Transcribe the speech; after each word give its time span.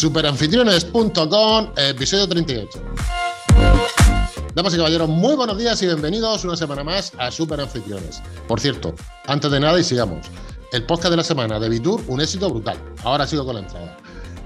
Superanfitriones.com, 0.00 1.72
episodio 1.76 2.26
38. 2.26 2.80
Damas 4.54 4.72
y 4.72 4.76
caballeros, 4.78 5.10
muy 5.10 5.34
buenos 5.34 5.58
días 5.58 5.82
y 5.82 5.86
bienvenidos 5.86 6.42
una 6.42 6.56
semana 6.56 6.82
más 6.82 7.12
a 7.18 7.30
Superanfitriones. 7.30 8.22
Por 8.48 8.60
cierto, 8.60 8.94
antes 9.26 9.50
de 9.50 9.60
nada 9.60 9.78
y 9.78 9.84
sigamos, 9.84 10.26
el 10.72 10.86
podcast 10.86 11.10
de 11.10 11.18
la 11.18 11.22
semana 11.22 11.60
de 11.60 11.68
Bitur, 11.68 12.00
un 12.08 12.22
éxito 12.22 12.48
brutal. 12.48 12.78
Ahora 13.04 13.26
sigo 13.26 13.44
con 13.44 13.56
la 13.56 13.60
entrada. 13.60 13.98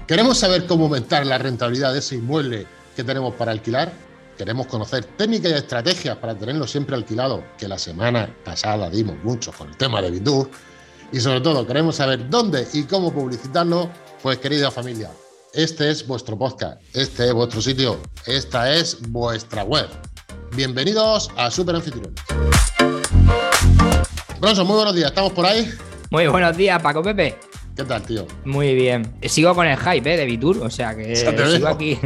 ¿Queremos 0.05 0.39
saber 0.39 0.65
cómo 0.65 0.87
aumentar 0.87 1.25
la 1.25 1.37
rentabilidad 1.37 1.93
de 1.93 1.99
ese 1.99 2.15
inmueble 2.15 2.67
que 2.93 3.05
tenemos 3.05 3.33
para 3.35 3.53
alquilar? 3.53 3.93
Queremos 4.37 4.67
conocer 4.67 5.05
técnicas 5.05 5.53
y 5.53 5.55
estrategias 5.55 6.17
para 6.17 6.37
tenerlo 6.37 6.67
siempre 6.67 6.97
alquilado, 6.97 7.45
que 7.57 7.69
la 7.69 7.79
semana 7.79 8.29
pasada 8.43 8.89
dimos 8.89 9.15
mucho 9.23 9.53
con 9.53 9.69
el 9.69 9.77
tema 9.77 10.01
de 10.01 10.11
Bitur. 10.11 10.49
Y 11.13 11.21
sobre 11.21 11.39
todo, 11.39 11.65
queremos 11.65 11.95
saber 11.95 12.29
dónde 12.29 12.67
y 12.73 12.83
cómo 12.83 13.13
publicitarlo. 13.13 13.89
Pues 14.21 14.39
querida 14.39 14.71
familia, 14.71 15.11
este 15.55 15.89
es 15.89 16.05
vuestro 16.05 16.37
podcast, 16.37 16.81
este 16.93 17.27
es 17.27 17.33
vuestro 17.33 17.61
sitio, 17.61 17.97
esta 18.25 18.73
es 18.73 19.01
vuestra 19.09 19.63
web. 19.63 19.87
Bienvenidos 20.53 21.31
a 21.37 21.49
Super 21.49 21.75
Anfitriones. 21.75 22.13
Bronson, 24.41 24.67
muy 24.67 24.75
buenos 24.75 24.95
días, 24.95 25.09
¿estamos 25.09 25.31
por 25.31 25.45
ahí? 25.45 25.69
Muy 26.11 26.27
buenos 26.27 26.57
días, 26.57 26.81
Paco 26.81 27.01
Pepe. 27.01 27.35
¿Qué 27.75 27.83
tal, 27.83 28.01
tío? 28.03 28.27
Muy 28.43 28.73
bien. 28.73 29.15
Sigo 29.23 29.53
con 29.55 29.67
el 29.67 29.77
hype 29.77 30.13
¿eh? 30.13 30.17
de 30.17 30.25
Vitur, 30.25 30.57
o 30.59 30.69
sea 30.69 30.95
que 30.95 31.15
sigo 31.15 31.67
aquí. 31.67 31.97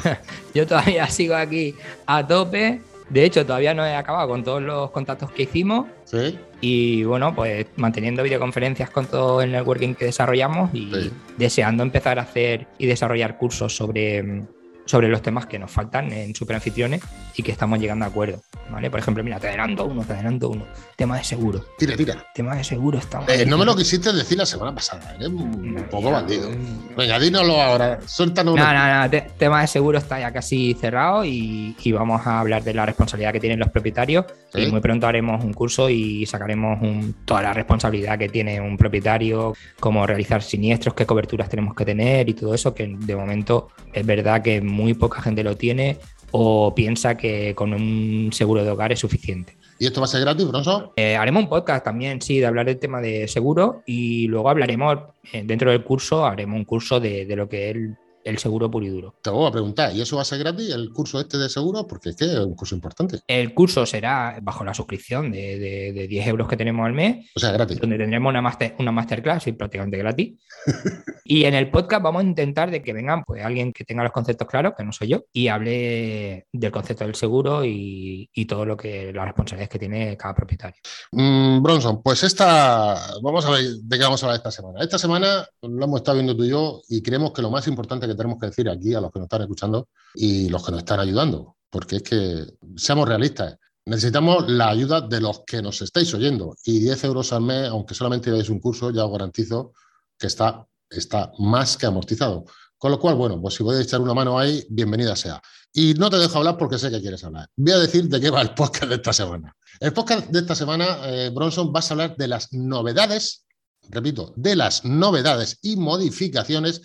Yo 0.54 0.66
todavía 0.66 1.06
sigo 1.08 1.34
aquí 1.34 1.74
a 2.06 2.26
tope. 2.26 2.80
De 3.10 3.24
hecho, 3.24 3.44
todavía 3.44 3.74
no 3.74 3.84
he 3.84 3.94
acabado 3.94 4.28
con 4.28 4.42
todos 4.42 4.62
los 4.62 4.90
contactos 4.90 5.30
que 5.30 5.42
hicimos. 5.42 5.86
Sí. 6.04 6.38
Y 6.60 7.04
bueno, 7.04 7.34
pues 7.34 7.66
manteniendo 7.76 8.22
videoconferencias 8.22 8.88
con 8.90 9.06
todo 9.06 9.42
el 9.42 9.52
networking 9.52 9.94
que 9.94 10.06
desarrollamos 10.06 10.70
y 10.74 10.90
Sí. 10.92 11.10
deseando 11.36 11.82
empezar 11.82 12.18
a 12.18 12.22
hacer 12.22 12.66
y 12.78 12.86
desarrollar 12.86 13.36
cursos 13.36 13.76
sobre, 13.76 14.44
sobre 14.84 15.08
los 15.08 15.22
temas 15.22 15.46
que 15.46 15.58
nos 15.58 15.70
faltan 15.70 16.12
en 16.12 16.34
Superanfitriones 16.34 17.02
y 17.36 17.42
que 17.42 17.52
estamos 17.52 17.78
llegando 17.78 18.04
a 18.04 18.08
acuerdo. 18.08 18.42
¿vale? 18.70 18.90
Por 18.90 19.00
ejemplo, 19.00 19.22
mira, 19.22 19.38
te 19.38 19.48
adelanto 19.48 19.84
uno, 19.84 20.04
te 20.04 20.12
adelanto 20.14 20.48
uno. 20.50 20.64
Tema 20.96 21.16
de 21.18 21.24
seguro. 21.24 21.64
Tira, 21.78 21.96
tira. 21.96 22.26
Tema 22.34 22.56
de 22.56 22.64
seguro 22.64 22.98
está 22.98 23.22
Eh, 23.28 23.44
no 23.46 23.56
me 23.58 23.64
lo 23.64 23.74
quisiste 23.76 24.12
decir 24.12 24.38
la 24.38 24.46
semana 24.46 24.74
pasada, 24.74 25.14
eres 25.16 25.28
un 25.28 25.74
No, 25.74 25.88
poco 25.88 26.10
bandido. 26.10 26.48
Venga, 26.96 27.18
dínoslo 27.18 27.60
ahora, 27.60 27.98
suéltanos. 28.06 28.56
No, 28.56 28.72
no, 28.72 29.02
no. 29.02 29.10
te- 29.10 29.22
tema 29.38 29.60
de 29.60 29.66
seguro 29.66 29.98
está 29.98 30.18
ya 30.20 30.32
casi 30.32 30.74
cerrado 30.74 31.24
y, 31.24 31.76
y 31.82 31.92
vamos 31.92 32.26
a 32.26 32.40
hablar 32.40 32.62
de 32.62 32.74
la 32.74 32.86
responsabilidad 32.86 33.32
que 33.32 33.40
tienen 33.40 33.58
los 33.58 33.68
propietarios. 33.70 34.24
Sí. 34.52 34.62
Y 34.62 34.70
muy 34.70 34.80
pronto 34.80 35.06
haremos 35.06 35.44
un 35.44 35.52
curso 35.52 35.90
y 35.90 36.24
sacaremos 36.26 36.80
un- 36.82 37.14
toda 37.24 37.42
la 37.42 37.52
responsabilidad 37.52 38.18
que 38.18 38.28
tiene 38.28 38.60
un 38.60 38.76
propietario, 38.76 39.54
cómo 39.80 40.06
realizar 40.06 40.42
siniestros, 40.42 40.94
qué 40.94 41.04
coberturas 41.06 41.48
tenemos 41.48 41.74
que 41.74 41.84
tener 41.84 42.28
y 42.28 42.34
todo 42.34 42.54
eso, 42.54 42.74
que 42.74 42.94
de 42.98 43.16
momento 43.16 43.68
es 43.92 44.04
verdad 44.06 44.42
que 44.42 44.60
muy 44.74 44.94
poca 44.94 45.22
gente 45.22 45.42
lo 45.42 45.56
tiene 45.56 45.98
o 46.30 46.74
piensa 46.74 47.16
que 47.16 47.54
con 47.54 47.72
un 47.72 48.30
seguro 48.32 48.64
de 48.64 48.70
hogar 48.70 48.92
es 48.92 48.98
suficiente. 48.98 49.56
¿Y 49.78 49.86
esto 49.86 50.00
va 50.00 50.04
a 50.04 50.08
ser 50.08 50.20
gratis, 50.20 50.46
Bronson? 50.46 50.90
Eh, 50.96 51.16
haremos 51.16 51.44
un 51.44 51.48
podcast 51.48 51.84
también, 51.84 52.20
sí, 52.20 52.38
de 52.38 52.46
hablar 52.46 52.66
del 52.66 52.78
tema 52.78 53.00
de 53.00 53.26
seguro 53.28 53.82
y 53.86 54.26
luego 54.28 54.48
hablaremos, 54.48 54.98
eh, 55.32 55.42
dentro 55.44 55.70
del 55.70 55.84
curso, 55.84 56.26
haremos 56.26 56.56
un 56.56 56.64
curso 56.64 57.00
de, 57.00 57.26
de 57.26 57.36
lo 57.36 57.48
que 57.48 57.70
es 57.70 57.76
el, 58.24 58.38
seguro 58.38 58.70
puro 58.70 58.86
y 58.86 58.88
duro. 58.88 59.14
Te 59.22 59.30
voy 59.30 59.46
a 59.48 59.52
preguntar, 59.52 59.94
¿y 59.94 60.00
eso 60.00 60.16
va 60.16 60.22
a 60.22 60.24
ser 60.24 60.38
gratis, 60.38 60.70
el 60.74 60.90
curso 60.90 61.20
este 61.20 61.38
de 61.38 61.48
seguro? 61.48 61.86
Porque 61.86 62.10
es 62.10 62.16
que 62.16 62.24
es 62.24 62.38
un 62.38 62.54
curso 62.54 62.74
importante. 62.74 63.20
El 63.26 63.54
curso 63.54 63.84
será 63.86 64.38
bajo 64.42 64.64
la 64.64 64.74
suscripción 64.74 65.30
de, 65.30 65.58
de- 65.58 65.92
de 65.92 66.08
10 66.08 66.26
euros 66.28 66.48
que 66.48 66.56
tenemos 66.56 66.86
al 66.86 66.92
mes, 66.92 67.30
O 67.34 67.40
sea, 67.40 67.52
gratis. 67.52 67.78
donde 67.80 67.98
tendremos 67.98 68.30
una, 68.30 68.42
master, 68.42 68.74
una 68.78 68.92
masterclass 68.92 69.46
y 69.46 69.52
prácticamente 69.52 69.98
gratis. 69.98 70.38
y 71.24 71.44
en 71.44 71.54
el 71.54 71.70
podcast 71.70 72.02
vamos 72.02 72.22
a 72.22 72.26
intentar 72.26 72.70
de 72.70 72.82
que 72.82 72.92
vengan 72.92 73.22
pues, 73.24 73.44
alguien 73.44 73.72
que 73.72 73.84
tenga 73.84 74.02
los 74.02 74.12
conceptos 74.12 74.48
claros, 74.48 74.74
que 74.76 74.84
no 74.84 74.92
soy 74.92 75.08
yo, 75.08 75.24
y 75.32 75.48
hable 75.48 76.46
del 76.52 76.70
concepto 76.72 77.04
del 77.04 77.14
seguro 77.14 77.64
y, 77.64 78.28
y 78.32 78.44
todo 78.46 78.64
lo 78.64 78.76
que 78.76 79.12
las 79.12 79.24
responsabilidades 79.26 79.70
que 79.70 79.78
tiene 79.78 80.16
cada 80.16 80.34
propietario. 80.34 80.80
Mm, 81.12 81.62
Bronson, 81.62 82.02
pues 82.02 82.22
esta, 82.22 82.96
vamos 83.22 83.44
a 83.46 83.50
ver 83.50 83.64
de 83.64 83.98
qué 83.98 84.04
vamos 84.04 84.22
a 84.22 84.26
hablar 84.26 84.38
esta 84.38 84.50
semana. 84.50 84.80
Esta 84.80 84.98
semana 84.98 85.46
lo 85.62 85.84
hemos 85.84 86.00
estado 86.00 86.16
viendo 86.18 86.36
tú 86.36 86.44
y 86.44 86.50
yo 86.50 86.80
y 86.88 87.02
creemos 87.02 87.32
que 87.32 87.42
lo 87.42 87.50
más 87.50 87.66
importante 87.68 88.06
que 88.06 88.13
tenemos 88.16 88.38
que 88.38 88.46
decir 88.46 88.68
aquí 88.68 88.94
a 88.94 89.00
los 89.00 89.10
que 89.12 89.18
nos 89.18 89.26
están 89.26 89.42
escuchando 89.42 89.88
y 90.14 90.48
los 90.48 90.64
que 90.64 90.72
nos 90.72 90.78
están 90.80 91.00
ayudando, 91.00 91.56
porque 91.70 91.96
es 91.96 92.02
que 92.02 92.46
seamos 92.76 93.08
realistas, 93.08 93.56
necesitamos 93.86 94.48
la 94.48 94.68
ayuda 94.68 95.00
de 95.00 95.20
los 95.20 95.42
que 95.46 95.60
nos 95.60 95.82
estáis 95.82 96.12
oyendo 96.14 96.56
y 96.64 96.80
10 96.80 97.04
euros 97.04 97.32
al 97.32 97.42
mes, 97.42 97.68
aunque 97.68 97.94
solamente 97.94 98.30
dais 98.30 98.48
un 98.48 98.60
curso, 98.60 98.90
ya 98.90 99.04
os 99.04 99.12
garantizo 99.12 99.72
que 100.18 100.26
está, 100.26 100.66
está 100.90 101.32
más 101.38 101.76
que 101.76 101.86
amortizado. 101.86 102.44
Con 102.78 102.90
lo 102.90 102.98
cual, 102.98 103.14
bueno, 103.14 103.40
pues 103.40 103.54
si 103.54 103.62
podéis 103.62 103.86
echar 103.86 104.00
una 104.00 104.14
mano 104.14 104.38
ahí, 104.38 104.64
bienvenida 104.68 105.16
sea. 105.16 105.40
Y 105.72 105.94
no 105.94 106.10
te 106.10 106.18
dejo 106.18 106.38
hablar 106.38 106.56
porque 106.56 106.78
sé 106.78 106.90
que 106.90 107.00
quieres 107.00 107.24
hablar. 107.24 107.48
Voy 107.56 107.72
a 107.72 107.78
decir 107.78 108.08
de 108.08 108.20
qué 108.20 108.30
va 108.30 108.42
el 108.42 108.54
podcast 108.54 108.84
de 108.84 108.96
esta 108.96 109.12
semana. 109.12 109.56
El 109.80 109.92
podcast 109.92 110.28
de 110.28 110.40
esta 110.40 110.54
semana, 110.54 110.98
eh, 111.04 111.30
Bronson, 111.34 111.72
vas 111.72 111.90
a 111.90 111.94
hablar 111.94 112.16
de 112.16 112.28
las 112.28 112.52
novedades, 112.52 113.46
repito, 113.88 114.32
de 114.36 114.54
las 114.54 114.84
novedades 114.84 115.58
y 115.62 115.76
modificaciones 115.76 116.82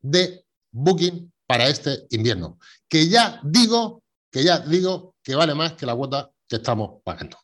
de 0.00 0.43
Booking 0.74 1.32
para 1.46 1.68
este 1.68 2.06
invierno. 2.10 2.58
Que 2.88 3.08
ya 3.08 3.40
digo, 3.44 4.02
que 4.30 4.42
ya 4.42 4.58
digo 4.58 5.14
que 5.22 5.34
vale 5.34 5.54
más 5.54 5.72
que 5.74 5.86
la 5.86 5.94
cuota 5.94 6.30
que 6.48 6.56
estamos 6.56 7.00
pagando. 7.04 7.38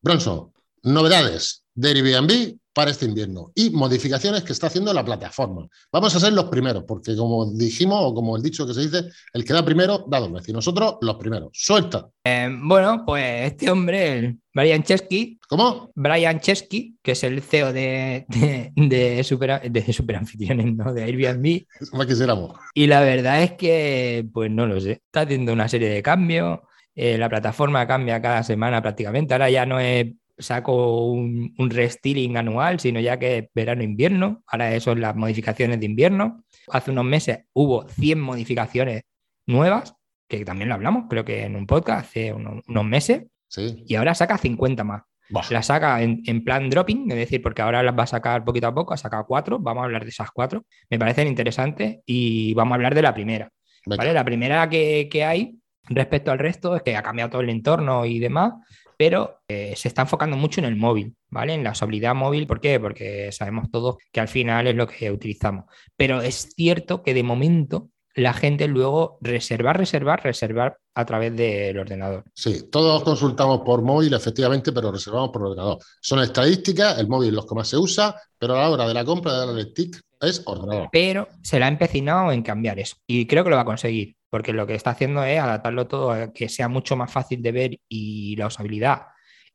Bronson, 0.00 0.52
novedades 0.82 1.64
de 1.74 1.88
Airbnb 1.90 2.58
para 2.72 2.90
este 2.90 3.04
invierno 3.06 3.50
y 3.54 3.70
modificaciones 3.70 4.42
que 4.44 4.52
está 4.52 4.68
haciendo 4.68 4.92
la 4.92 5.04
plataforma. 5.04 5.66
Vamos 5.92 6.14
a 6.14 6.20
ser 6.20 6.32
los 6.32 6.44
primeros, 6.46 6.84
porque 6.86 7.16
como 7.16 7.50
dijimos, 7.52 7.98
o 8.02 8.14
como 8.14 8.36
el 8.36 8.42
dicho 8.42 8.66
que 8.66 8.74
se 8.74 8.82
dice, 8.82 9.04
el 9.32 9.44
que 9.44 9.52
da 9.52 9.64
primero 9.64 10.04
da 10.08 10.20
dos 10.20 10.32
veces. 10.32 10.48
Y 10.50 10.52
nosotros 10.52 10.96
los 11.00 11.16
primeros. 11.16 11.50
Suelta. 11.52 12.08
Eh, 12.24 12.48
bueno, 12.62 13.02
pues 13.04 13.52
este 13.52 13.70
hombre, 13.70 14.18
el 14.18 14.38
Brian 14.54 14.82
Chesky, 14.82 15.38
¿Cómo? 15.48 15.90
Brian 15.96 16.38
Chesky, 16.38 16.96
que 17.02 17.12
es 17.12 17.24
el 17.24 17.42
CEO 17.42 17.72
de, 17.72 18.24
de, 18.28 18.72
de, 18.76 19.24
super, 19.24 19.60
de 19.70 19.92
Superanfitriones, 19.92 20.74
¿no? 20.76 20.92
de 20.94 21.02
Airbnb, 21.02 21.64
Más 21.92 22.06
quisiéramos. 22.06 22.52
y 22.74 22.86
la 22.86 23.00
verdad 23.00 23.42
es 23.42 23.52
que, 23.52 24.26
pues 24.32 24.50
no 24.50 24.66
lo 24.66 24.80
sé, 24.80 24.92
está 24.92 25.22
haciendo 25.22 25.52
una 25.52 25.68
serie 25.68 25.88
de 25.88 26.02
cambios, 26.02 26.60
eh, 26.94 27.18
la 27.18 27.28
plataforma 27.28 27.86
cambia 27.86 28.22
cada 28.22 28.42
semana 28.44 28.80
prácticamente, 28.82 29.34
ahora 29.34 29.50
ya 29.50 29.66
no 29.66 29.80
es 29.80 30.06
saco 30.40 31.06
un, 31.12 31.54
un 31.58 31.70
restyling 31.70 32.36
anual, 32.36 32.80
sino 32.80 33.00
ya 33.00 33.18
que 33.18 33.38
es 33.38 33.44
verano-invierno, 33.54 34.42
ahora 34.46 34.74
eso 34.74 34.90
son 34.90 35.00
las 35.00 35.14
modificaciones 35.16 35.78
de 35.80 35.86
invierno, 35.86 36.42
hace 36.68 36.90
unos 36.90 37.04
meses 37.04 37.40
hubo 37.52 37.88
100 37.88 38.20
modificaciones 38.20 39.02
nuevas, 39.46 39.94
que 40.28 40.44
también 40.44 40.68
lo 40.68 40.74
hablamos, 40.74 41.04
creo 41.08 41.24
que 41.24 41.44
en 41.44 41.56
un 41.56 41.66
podcast 41.66 42.06
hace 42.06 42.32
unos, 42.32 42.62
unos 42.68 42.84
meses, 42.84 43.22
Sí. 43.48 43.82
y 43.86 43.96
ahora 43.96 44.14
saca 44.14 44.38
50 44.38 44.84
más. 44.84 45.02
Bah. 45.28 45.42
La 45.50 45.62
saca 45.62 46.02
en, 46.02 46.22
en 46.26 46.44
plan 46.44 46.70
dropping, 46.70 47.10
es 47.10 47.16
decir, 47.16 47.42
porque 47.42 47.62
ahora 47.62 47.82
las 47.82 47.96
va 47.98 48.04
a 48.04 48.06
sacar 48.06 48.44
poquito 48.44 48.66
a 48.68 48.74
poco, 48.74 48.94
ha 48.94 48.96
sacado 48.96 49.26
cuatro, 49.26 49.58
vamos 49.58 49.82
a 49.82 49.84
hablar 49.84 50.04
de 50.04 50.10
esas 50.10 50.30
cuatro, 50.30 50.64
me 50.88 50.98
parecen 50.98 51.26
interesantes 51.28 51.98
y 52.06 52.54
vamos 52.54 52.72
a 52.72 52.74
hablar 52.76 52.94
de 52.94 53.02
la 53.02 53.12
primera. 53.14 53.48
Venga. 53.86 53.96
¿vale? 54.02 54.12
La 54.12 54.24
primera 54.24 54.68
que, 54.68 55.08
que 55.10 55.24
hay 55.24 55.56
respecto 55.88 56.30
al 56.30 56.38
resto 56.38 56.76
es 56.76 56.82
que 56.82 56.96
ha 56.96 57.02
cambiado 57.02 57.30
todo 57.30 57.42
el 57.42 57.50
entorno 57.50 58.04
y 58.04 58.18
demás, 58.20 58.54
pero 59.00 59.40
eh, 59.48 59.72
se 59.78 59.88
está 59.88 60.02
enfocando 60.02 60.36
mucho 60.36 60.60
en 60.60 60.66
el 60.66 60.76
móvil, 60.76 61.16
¿vale? 61.30 61.54
En 61.54 61.64
la 61.64 61.70
usabilidad 61.70 62.14
móvil, 62.14 62.46
¿por 62.46 62.60
qué? 62.60 62.78
Porque 62.78 63.32
sabemos 63.32 63.70
todos 63.70 63.96
que 64.12 64.20
al 64.20 64.28
final 64.28 64.66
es 64.66 64.74
lo 64.74 64.86
que 64.86 65.10
utilizamos. 65.10 65.64
Pero 65.96 66.20
es 66.20 66.52
cierto 66.54 67.02
que 67.02 67.14
de 67.14 67.22
momento 67.22 67.88
la 68.14 68.34
gente 68.34 68.68
luego 68.68 69.16
reservar, 69.22 69.78
reservar, 69.78 70.22
reservar 70.22 70.76
a 70.94 71.06
través 71.06 71.34
del 71.34 71.78
ordenador. 71.78 72.24
Sí, 72.34 72.68
todos 72.70 73.02
consultamos 73.02 73.62
por 73.64 73.80
móvil, 73.80 74.12
efectivamente, 74.12 74.70
pero 74.70 74.92
reservamos 74.92 75.30
por 75.30 75.44
ordenador. 75.44 75.78
Son 76.02 76.20
estadísticas, 76.20 76.98
el 76.98 77.08
móvil 77.08 77.30
es 77.30 77.36
lo 77.36 77.46
que 77.46 77.54
más 77.54 77.68
se 77.68 77.78
usa, 77.78 78.14
pero 78.38 78.54
a 78.54 78.60
la 78.60 78.70
hora 78.70 78.86
de 78.86 78.92
la 78.92 79.06
compra 79.06 79.32
de 79.32 79.46
darle 79.46 79.64
tic 79.72 79.98
es 80.20 80.42
ordenador. 80.44 80.90
pero 80.92 81.26
se 81.42 81.58
la 81.58 81.64
ha 81.64 81.70
empecinado 81.70 82.32
en 82.32 82.42
cambiar 82.42 82.78
eso. 82.78 82.96
Y 83.06 83.26
creo 83.26 83.44
que 83.44 83.50
lo 83.50 83.56
va 83.56 83.62
a 83.62 83.64
conseguir, 83.64 84.16
porque 84.30 84.52
lo 84.52 84.66
que 84.66 84.74
está 84.74 84.90
haciendo 84.90 85.22
es 85.24 85.38
adaptarlo 85.40 85.86
todo 85.86 86.12
a 86.12 86.32
que 86.32 86.48
sea 86.48 86.68
mucho 86.68 86.96
más 86.96 87.12
fácil 87.12 87.42
de 87.42 87.52
ver 87.52 87.80
y 87.88 88.36
la 88.36 88.46
usabilidad 88.46 89.02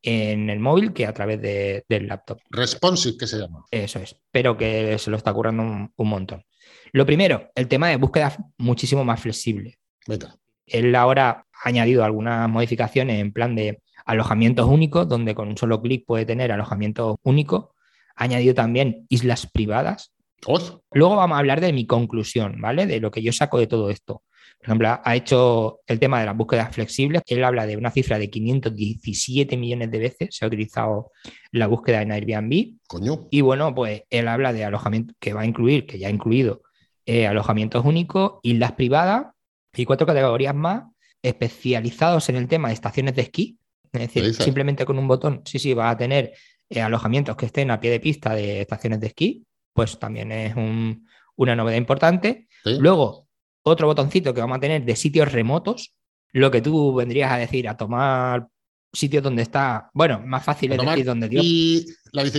en 0.01 0.49
el 0.51 0.59
móvil 0.59 0.93
que 0.93 1.05
a 1.07 1.13
través 1.13 1.41
de- 1.41 1.83
del 1.89 2.07
laptop. 2.07 2.39
Responsive, 2.51 3.17
que 3.17 3.25
se 3.27 3.39
llama. 3.39 3.65
Eso 3.71 3.99
es, 3.99 4.15
pero 4.31 4.55
que 4.55 4.97
se 4.99 5.09
lo 5.09 5.17
está 5.17 5.33
currando 5.33 5.63
un, 5.63 5.91
un 5.95 6.07
montón. 6.09 6.43
Lo 6.91 7.05
primero, 7.05 7.49
el 7.55 7.67
tema 7.67 7.89
de 7.89 7.95
búsqueda 7.97 8.35
muchísimo 8.57 9.03
más 9.03 9.19
flexible. 9.19 9.79
Venga. 10.07 10.35
Él 10.67 10.93
ahora 10.95 11.45
ha 11.51 11.67
añadido 11.69 12.03
algunas 12.03 12.47
modificaciones 12.49 13.19
en 13.19 13.31
plan 13.31 13.55
de 13.55 13.81
alojamientos 14.05 14.67
únicos, 14.67 15.07
donde 15.07 15.33
con 15.33 15.47
un 15.47 15.57
solo 15.57 15.81
clic 15.81 16.05
puede 16.05 16.25
tener 16.25 16.51
alojamientos 16.51 17.15
únicos. 17.23 17.69
Ha 18.15 18.25
añadido 18.25 18.53
también 18.53 19.05
islas 19.09 19.47
privadas. 19.51 20.11
Hoz. 20.45 20.77
Luego 20.91 21.15
vamos 21.15 21.35
a 21.35 21.39
hablar 21.39 21.59
de 21.61 21.73
mi 21.73 21.87
conclusión, 21.87 22.61
¿vale? 22.61 22.85
De 22.85 22.99
lo 22.99 23.09
que 23.09 23.23
yo 23.23 23.33
saco 23.33 23.57
de 23.57 23.67
todo 23.67 23.89
esto. 23.89 24.21
Por 24.65 24.71
ejemplo, 24.71 24.99
ha 25.03 25.15
hecho 25.15 25.81
el 25.85 25.99
tema 25.99 26.19
de 26.19 26.25
las 26.25 26.35
búsquedas 26.35 26.73
flexibles. 26.73 27.21
Él 27.27 27.43
habla 27.43 27.67
de 27.67 27.77
una 27.77 27.91
cifra 27.91 28.17
de 28.17 28.31
517 28.31 29.57
millones 29.57 29.91
de 29.91 29.99
veces 29.99 30.35
se 30.35 30.43
ha 30.43 30.47
utilizado 30.47 31.11
la 31.51 31.67
búsqueda 31.67 32.01
en 32.01 32.11
Airbnb. 32.11 32.79
Coño. 32.87 33.27
Y 33.29 33.41
bueno, 33.41 33.75
pues 33.75 34.01
él 34.09 34.27
habla 34.27 34.53
de 34.53 34.65
alojamiento 34.65 35.13
que 35.19 35.33
va 35.33 35.41
a 35.41 35.45
incluir, 35.45 35.85
que 35.85 35.99
ya 35.99 36.07
ha 36.07 36.09
incluido 36.09 36.63
eh, 37.05 37.27
alojamientos 37.27 37.85
únicos, 37.85 38.39
islas 38.41 38.71
privadas 38.71 39.27
y 39.75 39.85
cuatro 39.85 40.07
categorías 40.07 40.55
más 40.55 40.85
especializados 41.21 42.29
en 42.29 42.37
el 42.37 42.47
tema 42.47 42.69
de 42.69 42.73
estaciones 42.73 43.13
de 43.15 43.21
esquí. 43.21 43.59
Es 43.93 44.01
decir, 44.01 44.33
simplemente 44.33 44.83
con 44.83 44.97
un 44.97 45.07
botón, 45.07 45.43
sí, 45.45 45.59
sí, 45.59 45.75
va 45.75 45.91
a 45.91 45.97
tener 45.97 46.33
eh, 46.71 46.81
alojamientos 46.81 47.35
que 47.35 47.45
estén 47.45 47.69
a 47.69 47.79
pie 47.79 47.91
de 47.91 47.99
pista 47.99 48.33
de 48.33 48.61
estaciones 48.61 48.99
de 48.99 49.07
esquí, 49.07 49.45
pues 49.73 49.99
también 49.99 50.31
es 50.31 50.55
una 51.35 51.55
novedad 51.55 51.77
importante. 51.77 52.47
Luego, 52.63 53.24
otro 53.65 53.87
botoncito 53.87 54.33
que 54.33 54.41
vamos 54.41 54.57
a 54.57 54.61
tener 54.61 54.85
de 54.85 54.95
sitios 54.95 55.31
remotos, 55.31 55.93
lo 56.31 56.51
que 56.51 56.61
tú 56.61 56.93
vendrías 56.93 57.31
a 57.31 57.37
decir, 57.37 57.67
a 57.67 57.77
tomar 57.77 58.47
sitios 58.93 59.23
donde 59.23 59.41
está, 59.41 59.89
bueno, 59.93 60.21
más 60.25 60.43
fácil 60.43 60.71
es 60.71 60.81
decir 60.81 61.05
donde 61.05 61.27
Dios, 61.27 61.85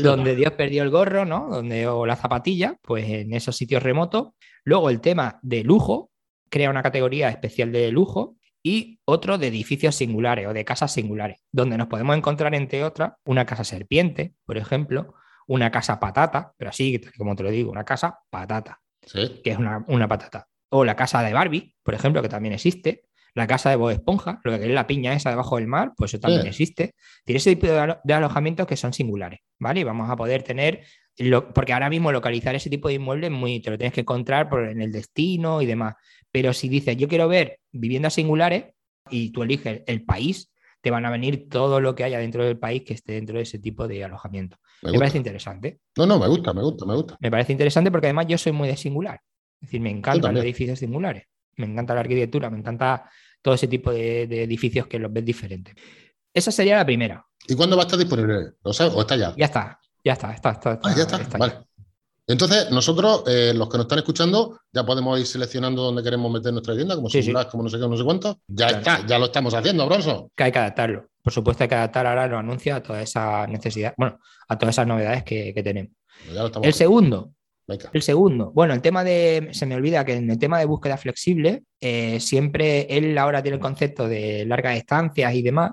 donde 0.02 0.37
Dios 0.37 0.52
perdió 0.52 0.82
el 0.82 0.90
gorro, 0.90 1.25
¿no? 1.25 1.49
Donde, 1.49 1.87
o 1.87 2.06
la 2.06 2.17
zapatilla, 2.17 2.76
pues 2.82 3.08
en 3.08 3.34
esos 3.34 3.56
sitios 3.56 3.82
remotos. 3.82 4.28
Luego 4.64 4.88
el 4.88 5.00
tema 5.00 5.38
de 5.43 5.64
lujo, 5.64 6.11
crea 6.49 6.70
una 6.70 6.82
categoría 6.82 7.29
especial 7.29 7.72
de 7.72 7.90
lujo 7.90 8.37
y 8.62 8.99
otro 9.05 9.38
de 9.38 9.49
edificios 9.49 9.94
singulares 9.94 10.46
o 10.46 10.52
de 10.52 10.64
casas 10.64 10.93
singulares, 10.93 11.38
donde 11.52 11.76
nos 11.76 11.88
podemos 11.88 12.17
encontrar, 12.17 12.55
entre 12.55 12.84
otras, 12.84 13.12
una 13.25 13.44
casa 13.44 13.64
serpiente, 13.64 14.34
por 14.44 14.56
ejemplo, 14.56 15.14
una 15.46 15.70
casa 15.70 16.00
patata, 16.00 16.52
pero 16.56 16.70
así 16.70 17.00
como 17.17 17.37
te 17.37 17.43
lo 17.43 17.50
digo, 17.50 17.70
una 17.70 17.84
casa 17.84 18.19
patata, 18.31 18.81
que 19.12 19.50
es 19.50 19.58
una, 19.58 19.84
una, 19.88 20.08
patata. 20.08 20.49
O 20.69 20.85
la 20.85 20.97
casa 20.97 21.23
de 21.23 21.33
Barbie, 21.33 21.75
por 21.83 21.95
ejemplo, 21.95 22.23
que 22.23 22.29
también 22.29 22.55
existe, 22.55 23.05
la 23.37 23.47
casa 23.47 23.69
de 23.69 23.77
Bob 23.77 23.91
Esponja, 23.91 24.41
lo 24.45 24.59
que 24.59 24.65
es 24.65 24.71
la 24.71 24.87
piña 24.87 25.13
esa 25.13 25.29
debajo 25.29 25.57
del 25.57 25.67
mar, 25.67 25.93
pues 25.95 26.15
eso 26.15 26.21
también 26.21 26.47
existe. 26.47 26.95
Tiene 27.23 27.37
ese 27.37 27.55
tipo 27.55 27.67
de, 27.67 28.15
alojamientos 28.15 28.67
que 28.67 28.77
son 28.77 28.95
singulares, 28.95 29.41
¿vale? 29.59 29.81
Y 29.81 29.85
vamos 29.85 30.09
a 30.09 30.17
poder 30.17 30.43
tener, 30.43 30.85
porque 31.55 31.75
ahora 31.75 31.91
mismo 31.91 32.11
localizar 32.13 32.55
ese 32.55 32.71
tipo 32.71 32.89
de 32.89 32.95
inmuebles 32.95 33.31
muy, 33.31 33.61
te 33.61 33.71
lo 33.71 33.77
tienes 33.77 33.93
que 33.93 34.01
encontrar 34.01 34.49
por, 34.49 34.67
en 34.67 34.81
el 34.81 34.91
destino 34.91 35.61
y 35.61 35.67
demás. 35.67 35.97
Pero 36.33 36.55
si 36.55 36.71
dices, 36.71 36.97
yo 36.97 37.09
quiero 37.09 37.29
ver 37.29 37.59
viviendas 37.73 38.15
singulares 38.15 38.73
y 39.11 39.31
tú 39.33 39.43
eliges 39.43 39.83
el 39.87 40.03
país, 40.07 40.51
te 40.81 40.91
van 40.91 41.05
a 41.05 41.11
venir 41.11 41.51
todo 41.51 41.83
lo 41.83 41.95
que 41.95 42.05
haya 42.05 42.19
dentro 42.19 42.43
del 42.43 42.59
país 42.59 42.85
que 42.85 42.95
esté 42.95 43.13
dentro 43.13 43.37
de 43.37 43.43
ese 43.43 43.59
tipo 43.59 43.87
de 43.87 44.03
alojamiento. 44.03 44.57
Me, 44.81 44.99
parece 44.99 45.19
interesante. 45.19 45.81
No, 45.99 46.07
no, 46.07 46.19
me 46.19 46.27
gusta, 46.27 46.55
me 46.55 46.63
gusta, 46.63 46.87
me 46.87 46.95
gusta. 46.95 47.19
Me 47.21 47.31
parece 47.31 47.53
interesante 47.53 47.91
porque 47.91 48.07
además 48.07 48.29
yo 48.29 48.39
soy 48.39 48.53
muy 48.53 48.69
de 48.69 48.79
singular. 48.79 49.21
Es 49.61 49.69
decir, 49.69 49.81
me 49.81 49.91
encantan 49.91 50.35
los 50.35 50.44
edificios 50.44 50.79
singulares. 50.79 51.25
Me 51.56 51.67
encanta 51.67 51.94
la 51.94 52.00
arquitectura, 52.00 52.50
me 52.50 52.58
encanta 52.58 53.11
todo 53.41 53.55
ese 53.55 53.69
tipo 53.69 53.91
de, 53.91 54.23
edificios 54.23 54.87
que 54.87 54.99
los 54.99 55.12
ves 55.12 55.25
diferentes. 55.25 55.75
Esa 56.32 56.50
sería 56.50 56.76
la 56.76 56.85
primera. 56.85 57.25
¿Y 57.49 57.55
cuándo 57.55 57.76
va 57.76 57.82
a 57.82 57.87
estar 57.87 57.99
disponible? 57.99 58.53
¿Lo 58.62 58.73
sabes? 58.73 58.93
¿O 58.94 59.00
está 59.00 59.17
ya? 59.17 59.35
Ya 59.37 59.47
está, 59.47 59.81
ya 60.05 60.12
está, 60.12 60.32
está, 60.32 60.50
está, 60.50 60.81
ah, 60.82 60.94
ya 60.94 61.03
está, 61.03 61.38
vale. 61.38 61.67
Entonces, 62.29 62.70
nosotros, 62.73 63.23
eh, 63.29 63.53
los 63.55 63.69
que 63.69 63.76
nos 63.76 63.85
están 63.85 63.99
escuchando, 63.99 64.58
ya 64.73 64.85
podemos 64.85 65.19
ir 65.20 65.26
seleccionando 65.26 65.82
dónde 65.82 66.03
queremos 66.03 66.31
meter 66.32 66.53
nuestra 66.53 66.75
tienda, 66.75 66.97
como 66.97 67.08
si 67.08 67.32
como 67.50 67.62
no 67.62 67.69
sé 67.69 67.79
qué, 67.79 67.88
no 67.88 67.97
sé 67.97 68.03
cuánto. 68.03 68.41
Ya 68.49 68.69
está, 68.69 69.06
ya 69.06 69.19
lo 69.19 69.26
estamos 69.26 69.55
haciendo, 69.55 69.87
Bronson. 69.87 70.29
Que 70.35 70.44
hay 70.44 70.53
que 70.53 70.58
adaptarlo. 70.58 71.06
Por 71.23 71.32
supuesto, 71.32 71.62
hay 71.62 71.69
que 71.69 71.76
adaptar 71.76 72.06
ahora 72.06 72.26
los 72.26 72.41
anuncios 72.41 72.76
a 72.76 72.82
toda 72.82 73.00
esa 73.00 73.47
necesidad, 73.47 73.94
bueno, 73.97 74.19
a 74.49 74.58
todas 74.58 74.75
esas 74.75 74.88
novedades 74.88 75.23
que, 75.23 75.53
tenemos. 75.62 75.93
El 76.62 76.75
segundo, 76.75 77.32
el 77.69 78.03
segundo, 78.03 78.53
bueno, 78.53 78.75
el 78.75 78.81
tema 78.81 79.03
de, 79.03 79.49
se 79.53 79.67
me 79.67 79.75
olvida 79.75 80.05
que 80.05 80.15
en 80.15 80.31
el 80.31 80.39
tema 80.39 80.59
de 80.59 80.67
búsqueda 80.67 80.97
flexible, 80.97 81.65
eh, 81.81 82.21
siempre 82.21 82.87
él 82.89 83.19
ahora 83.19 83.43
tiene 83.43 83.57
el 83.57 83.61
concepto 83.61 84.09
de 84.09 84.45
largas 84.47 84.75
distancias 84.75 85.35
y 85.35 85.43
demás. 85.43 85.73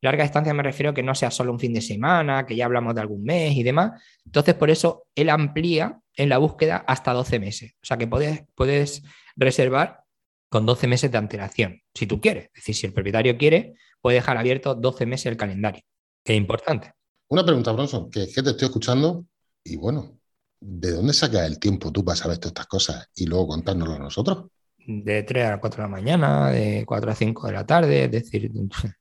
Larga 0.00 0.22
distancia 0.22 0.54
me 0.54 0.62
refiero 0.62 0.90
a 0.90 0.94
que 0.94 1.02
no 1.02 1.14
sea 1.14 1.30
solo 1.30 1.52
un 1.52 1.58
fin 1.58 1.74
de 1.74 1.80
semana, 1.82 2.46
que 2.46 2.56
ya 2.56 2.64
hablamos 2.64 2.94
de 2.94 3.00
algún 3.00 3.24
mes 3.24 3.54
y 3.56 3.62
demás. 3.62 4.00
Entonces, 4.24 4.54
por 4.54 4.70
eso 4.70 5.06
él 5.14 5.28
amplía 5.28 5.98
en 6.14 6.28
la 6.28 6.38
búsqueda 6.38 6.84
hasta 6.86 7.12
12 7.12 7.38
meses. 7.40 7.72
O 7.82 7.86
sea 7.86 7.98
que 7.98 8.06
puedes, 8.06 8.44
puedes 8.54 9.02
reservar 9.36 10.04
con 10.48 10.64
12 10.64 10.86
meses 10.86 11.12
de 11.12 11.18
antelación, 11.18 11.82
si 11.94 12.06
tú 12.06 12.20
quieres. 12.20 12.46
Es 12.46 12.54
decir, 12.54 12.74
si 12.74 12.86
el 12.86 12.92
propietario 12.94 13.36
quiere, 13.36 13.74
puede 14.00 14.16
dejar 14.16 14.38
abierto 14.38 14.74
12 14.74 15.04
meses 15.04 15.26
el 15.26 15.36
calendario, 15.36 15.82
que 16.24 16.32
es 16.32 16.38
importante. 16.38 16.92
Una 17.28 17.44
pregunta, 17.44 17.72
Bronson, 17.72 18.08
que 18.08 18.22
es 18.22 18.34
que 18.34 18.42
te 18.42 18.50
estoy 18.50 18.66
escuchando 18.66 19.26
y 19.62 19.76
bueno, 19.76 20.17
¿de 20.60 20.92
dónde 20.92 21.12
sacas 21.12 21.46
el 21.46 21.58
tiempo 21.58 21.92
tú 21.92 22.04
para 22.04 22.16
saber 22.16 22.38
todas 22.38 22.50
estas 22.50 22.66
cosas 22.66 23.08
y 23.14 23.26
luego 23.26 23.48
contárnoslo 23.48 23.94
a 23.94 23.98
nosotros? 23.98 24.46
De 24.78 25.22
3 25.22 25.46
a 25.46 25.60
4 25.60 25.82
de 25.82 25.82
la 25.82 25.88
mañana, 25.88 26.50
de 26.50 26.84
4 26.86 27.10
a 27.10 27.14
5 27.14 27.46
de 27.46 27.52
la 27.52 27.66
tarde, 27.66 28.04
es 28.04 28.10
decir, 28.10 28.50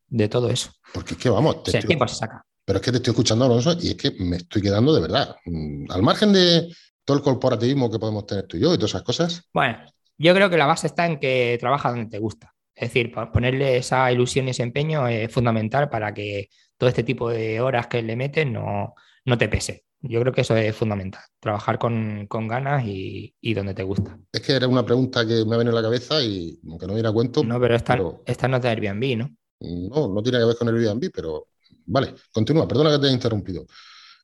de 0.08 0.30
todo 0.30 0.50
eso. 0.50 0.72
Porque 0.94 1.14
es 1.14 1.20
que 1.20 1.30
vamos, 1.30 1.64
te 1.64 1.72
estoy... 1.72 1.88
tiempo 1.88 2.08
se 2.08 2.16
saca. 2.16 2.44
Pero 2.66 2.80
es 2.80 2.86
que 2.86 2.92
te 2.92 2.98
estoy 2.98 3.12
escuchando, 3.12 3.46
Alonso, 3.46 3.78
y 3.80 3.92
es 3.92 3.96
que 3.96 4.12
me 4.20 4.36
estoy 4.36 4.62
quedando 4.62 4.94
de 4.94 5.02
verdad. 5.02 5.38
Mm, 5.46 5.90
al 5.90 6.04
margen 6.04 6.34
de 6.34 6.68
todo 7.06 7.16
el 7.16 7.24
corporativismo 7.24 7.90
que 7.90 8.00
podemos 8.00 8.26
tener 8.26 8.46
tú 8.46 8.58
y 8.58 8.60
yo 8.60 8.74
y 8.74 8.78
todas 8.78 8.92
esas 8.92 9.04
cosas. 9.04 9.44
Bueno, 9.54 9.78
yo 10.18 10.36
creo 10.36 10.50
que 10.50 10.58
la 10.58 10.66
base 10.66 10.88
está 10.88 11.06
en 11.06 11.20
que 11.20 11.58
trabaja 11.60 11.92
donde 11.92 12.10
te 12.10 12.20
gusta. 12.20 12.54
Es 12.76 12.90
decir, 12.90 13.12
ponerle 13.12 13.78
esa 13.78 14.12
ilusión 14.12 14.48
y 14.48 14.52
ese 14.52 14.64
empeño 14.64 15.08
es 15.08 15.32
fundamental 15.32 15.90
para 15.90 16.14
que 16.14 16.50
todo 16.78 16.90
este 16.90 17.04
tipo 17.04 17.30
de 17.30 17.62
horas 17.62 17.88
que 17.88 18.02
le 18.02 18.16
metes 18.16 18.46
no, 18.46 18.94
no 19.26 19.38
te 19.38 19.48
pese. 19.48 19.87
Yo 20.08 20.22
creo 20.22 20.34
que 20.34 20.42
eso 20.42 20.56
es 20.56 20.76
fundamental, 20.76 21.22
trabajar 21.40 21.78
con, 21.78 22.28
ganas 22.30 22.84
y, 22.86 23.34
donde 23.54 23.74
te 23.74 23.84
gusta. 23.84 24.18
Es 24.32 24.42
que 24.42 24.54
era 24.54 24.68
una 24.68 24.86
pregunta 24.86 25.26
que 25.26 25.46
me 25.46 25.56
ha 25.56 25.58
venido 25.58 25.78
a 25.78 25.82
la 25.82 25.88
cabeza 25.88 26.22
y 26.22 26.60
aunque 26.68 26.88
no 26.88 26.94
viene 26.94 27.10
a 27.10 27.12
cuento. 27.12 27.44
No, 27.44 27.60
pero 27.60 27.76
esta, 27.76 27.98
esta 28.26 28.48
no 28.48 28.58
es 28.58 28.64
de 28.64 28.70
Airbnb, 28.70 29.18
¿no? 29.18 29.36
No, 29.60 30.08
no 30.14 30.24
tiene 30.24 30.40
que 30.40 30.46
ver 30.46 30.56
con 30.56 30.68
Airbnb, 30.70 31.12
pero 31.14 31.48
vale, 31.86 32.14
continúa, 32.32 32.68
perdona 32.68 32.92
que 32.92 33.00
te 33.00 33.06
haya 33.08 33.16
interrumpido. 33.16 33.66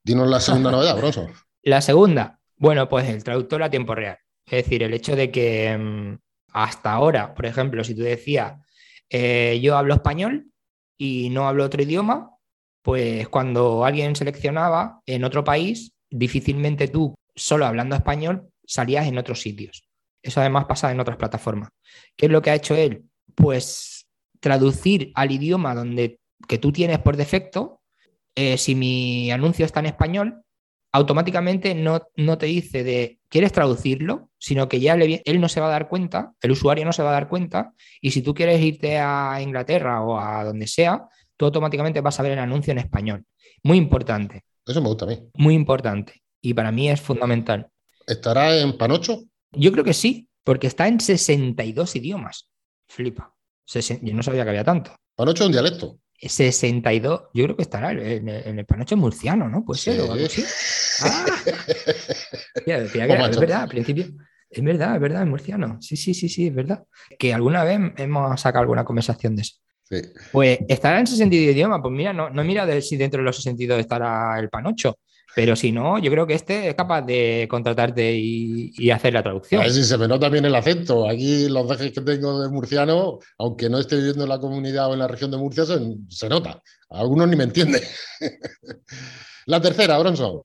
Dinos 0.04 0.28
la 0.28 0.40
segunda 0.40 0.72
novedad, 0.72 0.98
Bronson. 0.98 1.32
La 1.64 1.82
segunda, 1.82 2.40
bueno, 2.58 2.88
pues 2.88 3.10
el 3.10 3.24
traductor 3.24 3.64
a 3.64 3.70
tiempo 3.70 3.96
real. 3.96 4.18
Es 4.46 4.64
decir, 4.66 4.84
el 4.84 4.94
hecho 4.94 5.16
de 5.16 5.32
que 5.32 5.78
mm, 5.78 6.18
hasta 6.54 6.92
ahora, 6.92 7.34
por 7.34 7.46
ejemplo, 7.46 7.84
si 7.84 7.96
tú 7.96 8.02
decías, 8.02 8.60
eh, 9.10 9.60
yo 9.62 9.78
hablo 9.78 9.96
español 9.96 10.48
y 10.98 11.30
no 11.30 11.48
hablo 11.48 11.66
otro 11.66 11.82
idioma, 11.82 12.33
pues 12.84 13.28
cuando 13.30 13.86
alguien 13.86 14.16
seleccionaba 14.16 15.02
en 15.06 15.24
otro 15.24 15.44
país, 15.44 15.94
difícilmente 16.12 16.90
tú, 16.90 17.16
solo 17.34 17.66
hablando 17.66 17.96
español, 17.96 18.50
salías 18.66 19.08
en 19.08 19.18
otros 19.18 19.42
sitios. 19.42 19.88
Eso 20.22 20.42
además 20.42 20.66
pasa 20.66 20.92
en 20.92 21.00
otras 21.00 21.18
plataformas. 21.18 21.70
¿Qué 22.16 22.28
es 22.28 22.32
lo 22.32 22.42
que 22.42 22.52
ha 22.52 22.56
hecho 22.56 22.76
él? 22.76 23.06
Pues 23.36 24.06
traducir 24.40 25.12
al 25.16 25.32
idioma 25.32 25.74
donde, 25.74 26.20
que 26.48 26.58
tú 26.58 26.72
tienes 26.72 27.00
por 27.00 27.16
defecto. 27.16 27.82
Eh, 28.36 28.58
si 28.58 28.76
mi 28.76 29.32
anuncio 29.32 29.66
está 29.66 29.80
en 29.80 29.88
español, 29.88 30.44
automáticamente 30.92 31.76
no, 31.76 32.02
no, 32.18 32.38
te 32.38 32.48
dice 32.48 32.84
de 32.84 33.20
quieres 33.30 33.54
traducirlo, 33.54 34.30
sino 34.38 34.68
que 34.68 34.80
ya 34.80 34.94
él 34.94 35.42
no 35.42 35.50
se 35.50 35.60
va 35.60 35.68
a 35.68 35.72
dar 35.72 35.88
cuenta, 35.88 36.34
el 36.42 36.52
usuario 36.52 36.86
no 36.86 36.94
se 36.94 37.02
va 37.02 37.10
a 37.10 37.14
dar 37.14 37.30
cuenta, 37.30 37.74
y 38.02 38.12
si 38.12 38.22
tú 38.22 38.34
quieres 38.34 38.62
irte 38.62 39.00
a 39.00 39.40
Inglaterra 39.42 40.02
o 40.02 40.20
a 40.20 40.44
donde 40.44 40.68
sea, 40.68 41.08
tú 41.38 41.46
automáticamente 41.46 42.02
vas 42.02 42.20
a 42.20 42.24
ver 42.24 42.34
el 42.34 42.40
anuncio 42.40 42.72
en 42.72 42.80
español. 42.80 43.26
Muy 43.64 43.78
importante. 43.78 44.44
Eso 44.66 44.82
me 44.82 44.88
gusta 44.88 45.06
a 45.06 45.10
mí. 45.10 45.20
Muy 45.36 45.56
importante. 45.56 46.22
Y 46.42 46.54
para 46.54 46.72
mí 46.72 46.90
es 46.90 47.02
fundamental. 47.02 47.68
¿Estará 48.08 48.58
en 48.58 48.78
Panocho? 48.78 49.24
Yo 49.52 49.72
creo 49.72 49.84
que 49.84 49.94
sí, 49.94 50.28
porque 50.44 50.68
está 50.68 50.88
en 50.88 51.00
62 51.00 51.96
idiomas. 51.96 52.50
Flipa. 52.88 53.34
Yo 53.66 54.14
no 54.14 54.24
sabía 54.24 54.44
que 54.44 54.50
había 54.50 54.64
tanto. 54.64 54.96
Panocho 55.16 55.44
es 55.44 55.48
un 55.48 55.54
dialecto. 55.54 56.00
62, 56.30 57.22
yo 57.34 57.44
creo 57.44 57.56
que 57.56 57.64
estará 57.64 57.92
en, 57.92 58.30
el 58.30 58.66
panocho 58.66 58.96
murciano, 58.96 59.50
¿no? 59.50 59.66
Puede 59.66 59.80
ser, 59.80 60.00
o 60.02 60.12
algo 60.12 60.26
así. 60.26 60.44
Ah. 61.02 61.26
es 62.66 63.40
verdad, 63.40 63.64
al 63.64 63.70
principio. 63.70 64.06
Es 64.50 64.64
verdad, 64.64 64.96
es 64.96 65.02
verdad, 65.02 65.24
es 65.24 65.28
murciano. 65.28 65.82
Sí, 65.82 65.98
sí, 65.98 66.14
sí, 66.14 66.30
sí, 66.30 66.48
es 66.48 66.56
verdad. 66.56 66.84
Que 67.18 67.34
alguna 67.34 67.64
vez 67.64 67.80
hemos 67.98 68.40
sacado 68.40 68.62
alguna 68.62 68.86
conversación 68.86 69.36
de 69.36 69.42
eso. 69.42 69.56
Pues 70.32 70.60
estará 70.68 71.00
en 71.00 71.08
62 71.08 71.56
idiomas. 71.56 71.80
Pues 71.82 71.94
mira, 71.94 72.14
no, 72.14 72.30
no 72.30 72.44
mira 72.44 72.66
de 72.66 72.82
si 72.82 72.98
dentro 72.98 73.20
de 73.20 73.26
los 73.26 73.36
62 73.38 73.80
estará 73.80 74.40
el 74.40 74.50
panocho. 74.50 74.98
Pero 75.36 75.56
si 75.56 75.72
no, 75.72 75.98
yo 75.98 76.12
creo 76.12 76.28
que 76.28 76.36
este 76.36 76.70
es 76.70 76.76
capaz 76.76 77.02
de 77.02 77.48
contratarte 77.50 78.16
y, 78.16 78.92
hacer 78.92 79.14
la 79.14 79.24
traducción. 79.24 79.62
A 79.62 79.64
ver 79.64 79.74
si 79.74 79.84
se 79.84 79.98
me 79.98 80.08
nota 80.08 80.30
bien 80.30 80.46
el 80.46 80.54
acento. 80.54 81.10
Aquí 81.10 81.50
los 81.50 81.68
dejes 81.68 81.92
que 81.92 82.02
tengo 82.02 82.40
de 82.42 82.50
murciano, 82.50 83.20
aunque 83.40 83.70
no 83.70 83.80
esté 83.80 83.96
viviendo 83.96 84.24
en 84.24 84.30
la 84.30 84.40
comunidad 84.40 84.90
o 84.90 84.94
en 84.94 85.00
la 85.00 85.08
región 85.08 85.32
de 85.32 85.38
Murcia, 85.38 85.66
se, 85.66 86.30
nota. 86.30 86.62
Algunos 86.92 87.28
ni 87.28 87.36
me 87.36 87.46
entienden. 87.46 87.82
la 89.48 89.60
tercera, 89.60 89.98
Bronson. 89.98 90.42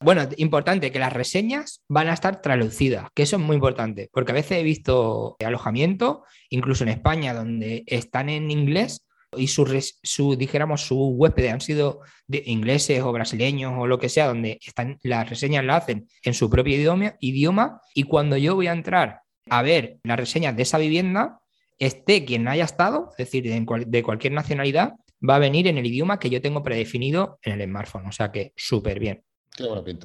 Bueno, 0.00 0.28
importante 0.36 0.92
que 0.92 1.00
las 1.00 1.12
reseñas 1.12 1.82
van 1.88 2.08
a 2.08 2.12
estar 2.12 2.40
traducidas, 2.40 3.08
que 3.14 3.24
eso 3.24 3.36
es 3.36 3.42
muy 3.42 3.54
importante, 3.54 4.08
porque 4.12 4.30
a 4.30 4.34
veces 4.34 4.58
he 4.58 4.62
visto 4.62 5.36
alojamiento, 5.44 6.24
incluso 6.50 6.84
en 6.84 6.90
España, 6.90 7.34
donde 7.34 7.82
están 7.86 8.28
en 8.28 8.50
inglés 8.52 9.04
y 9.36 9.48
su, 9.48 9.66
su 10.02 10.36
dijéramos, 10.36 10.82
su 10.82 10.96
huésped 10.96 11.48
han 11.48 11.60
sido 11.60 12.00
de 12.28 12.44
ingleses 12.46 13.02
o 13.02 13.12
brasileños 13.12 13.74
o 13.76 13.88
lo 13.88 13.98
que 13.98 14.08
sea, 14.08 14.28
donde 14.28 14.60
están, 14.64 14.98
las 15.02 15.28
reseñas 15.28 15.64
las 15.64 15.82
hacen 15.82 16.08
en 16.22 16.34
su 16.34 16.48
propio 16.48 16.76
idioma, 16.76 17.16
idioma 17.18 17.80
y 17.92 18.04
cuando 18.04 18.36
yo 18.36 18.54
voy 18.54 18.68
a 18.68 18.72
entrar 18.72 19.22
a 19.50 19.62
ver 19.62 19.98
las 20.04 20.18
reseñas 20.18 20.56
de 20.56 20.62
esa 20.62 20.78
vivienda, 20.78 21.40
esté 21.78 22.24
quien 22.24 22.46
haya 22.46 22.64
estado, 22.64 23.10
es 23.18 23.26
decir, 23.26 23.44
de, 23.44 23.84
de 23.86 24.02
cualquier 24.02 24.32
nacionalidad, 24.32 24.94
va 25.28 25.36
a 25.36 25.40
venir 25.40 25.66
en 25.66 25.78
el 25.78 25.86
idioma 25.86 26.18
que 26.18 26.30
yo 26.30 26.40
tengo 26.40 26.62
predefinido 26.62 27.38
en 27.42 27.60
el 27.60 27.68
smartphone, 27.68 28.06
o 28.06 28.12
sea 28.12 28.30
que 28.30 28.52
súper 28.56 29.00
bien. 29.00 29.24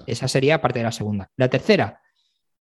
Esa 0.07 0.27
sería 0.27 0.61
parte 0.61 0.79
de 0.79 0.83
la 0.83 0.91
segunda. 0.91 1.29
La 1.37 1.49
tercera, 1.49 1.99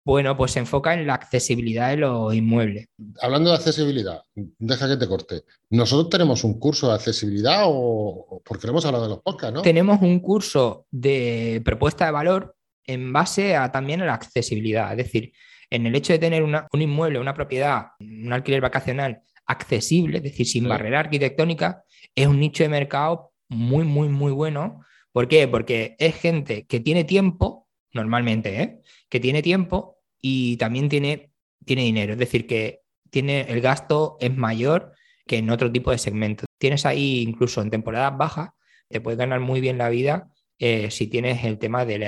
Bueno, 0.04 0.36
pues 0.36 0.52
se 0.52 0.60
enfoca 0.60 0.94
en 0.94 1.04
la 1.04 1.14
accesibilidad 1.14 1.90
de 1.90 1.96
los 1.96 2.32
inmuebles. 2.32 2.86
Hablando 3.20 3.50
de 3.50 3.56
accesibilidad, 3.56 4.22
deja 4.36 4.88
que 4.88 4.96
te 4.96 5.08
corte. 5.08 5.42
¿Nosotros 5.70 6.10
tenemos 6.10 6.44
un 6.44 6.60
curso 6.60 6.88
de 6.88 6.94
accesibilidad 6.94 7.62
o 7.64 8.40
porque 8.44 8.68
hemos 8.68 8.86
hablado 8.86 9.02
de 9.02 9.10
los 9.10 9.22
podcasts, 9.22 9.54
no? 9.54 9.62
Tenemos 9.62 10.00
un 10.02 10.20
curso 10.20 10.86
de 10.92 11.60
propuesta 11.64 12.06
de 12.06 12.12
valor 12.12 12.54
en 12.84 13.12
base 13.12 13.56
a 13.56 13.72
también 13.72 14.00
a 14.00 14.06
la 14.06 14.14
accesibilidad. 14.14 14.92
Es 14.92 14.98
decir, 14.98 15.32
en 15.70 15.86
el 15.86 15.96
hecho 15.96 16.12
de 16.12 16.20
tener 16.20 16.44
un 16.44 16.80
inmueble, 16.80 17.18
una 17.18 17.34
propiedad, 17.34 17.86
un 17.98 18.32
alquiler 18.32 18.60
vacacional 18.60 19.22
accesible, 19.46 20.18
es 20.18 20.22
decir, 20.22 20.46
sin 20.46 20.68
barrera 20.68 21.00
arquitectónica, 21.00 21.82
es 22.14 22.28
un 22.28 22.38
nicho 22.38 22.62
de 22.62 22.68
mercado 22.68 23.32
muy, 23.48 23.82
muy, 23.82 24.08
muy 24.08 24.30
bueno. 24.30 24.82
¿Por 25.16 25.28
qué? 25.28 25.48
Porque 25.48 25.96
es 25.98 26.14
gente 26.14 26.66
que 26.66 26.78
tiene 26.78 27.04
tiempo, 27.04 27.66
normalmente, 27.94 28.60
¿eh? 28.60 28.82
que 29.08 29.18
tiene 29.18 29.40
tiempo 29.40 29.96
y 30.20 30.58
también 30.58 30.90
tiene, 30.90 31.30
tiene 31.64 31.84
dinero, 31.84 32.12
es 32.12 32.18
decir, 32.18 32.46
que 32.46 32.82
tiene, 33.08 33.40
el 33.48 33.62
gasto 33.62 34.18
es 34.20 34.36
mayor 34.36 34.92
que 35.26 35.38
en 35.38 35.48
otro 35.48 35.72
tipo 35.72 35.90
de 35.90 35.96
segmentos. 35.96 36.44
Tienes 36.58 36.84
ahí 36.84 37.22
incluso 37.22 37.62
en 37.62 37.70
temporadas 37.70 38.14
bajas, 38.18 38.50
te 38.90 39.00
puedes 39.00 39.16
ganar 39.16 39.40
muy 39.40 39.62
bien 39.62 39.78
la 39.78 39.88
vida 39.88 40.28
eh, 40.58 40.90
si 40.90 41.06
tienes 41.06 41.42
el 41.44 41.58
tema 41.58 41.86
de, 41.86 41.98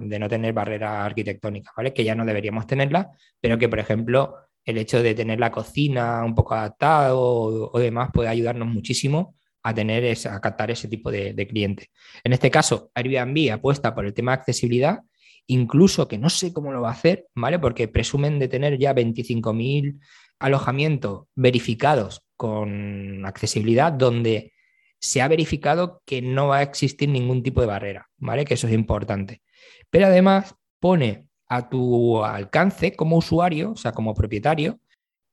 de 0.00 0.18
no 0.18 0.28
tener 0.28 0.52
barrera 0.52 1.04
arquitectónica, 1.04 1.70
¿vale? 1.76 1.94
Que 1.94 2.02
ya 2.02 2.16
no 2.16 2.24
deberíamos 2.24 2.66
tenerla, 2.66 3.12
pero 3.40 3.58
que, 3.58 3.68
por 3.68 3.78
ejemplo, 3.78 4.34
el 4.64 4.78
hecho 4.78 5.04
de 5.04 5.14
tener 5.14 5.38
la 5.38 5.52
cocina 5.52 6.24
un 6.24 6.34
poco 6.34 6.54
adaptada 6.54 7.14
o, 7.14 7.78
demás 7.78 8.10
puede 8.12 8.28
ayudarnos 8.28 8.66
muchísimo 8.66 9.35
a 9.68 9.74
tener 9.74 10.16
a 10.28 10.40
captar 10.40 10.70
ese 10.70 10.88
tipo 10.88 11.10
de, 11.10 11.32
de 11.32 11.46
clientes. 11.46 11.88
En 12.22 12.32
este 12.32 12.50
caso, 12.50 12.90
Airbnb 12.94 13.52
apuesta 13.52 13.94
por 13.94 14.06
el 14.06 14.14
tema 14.14 14.32
de 14.32 14.40
accesibilidad 14.40 15.00
incluso 15.46 16.08
que 16.08 16.18
no 16.18 16.28
sé 16.28 16.52
cómo 16.52 16.72
lo 16.72 16.82
va 16.82 16.88
a 16.88 16.92
hacer, 16.92 17.26
¿vale? 17.34 17.58
Porque 17.58 17.88
presumen 17.88 18.38
de 18.38 18.48
tener 18.48 18.78
ya 18.78 18.94
25.000 18.94 20.00
alojamientos 20.38 21.26
verificados 21.34 22.22
con 22.36 23.24
accesibilidad, 23.24 23.92
donde 23.92 24.52
se 24.98 25.22
ha 25.22 25.28
verificado 25.28 26.02
que 26.04 26.20
no 26.20 26.48
va 26.48 26.58
a 26.58 26.62
existir 26.62 27.08
ningún 27.08 27.42
tipo 27.42 27.60
de 27.60 27.66
barrera, 27.68 28.08
¿vale? 28.16 28.44
Que 28.44 28.54
eso 28.54 28.66
es 28.66 28.74
importante. 28.74 29.42
Pero 29.90 30.06
además 30.06 30.54
pone 30.80 31.28
a 31.48 31.68
tu 31.68 32.24
alcance 32.24 32.96
como 32.96 33.16
usuario, 33.16 33.72
o 33.72 33.76
sea, 33.76 33.92
como 33.92 34.14
propietario, 34.14 34.80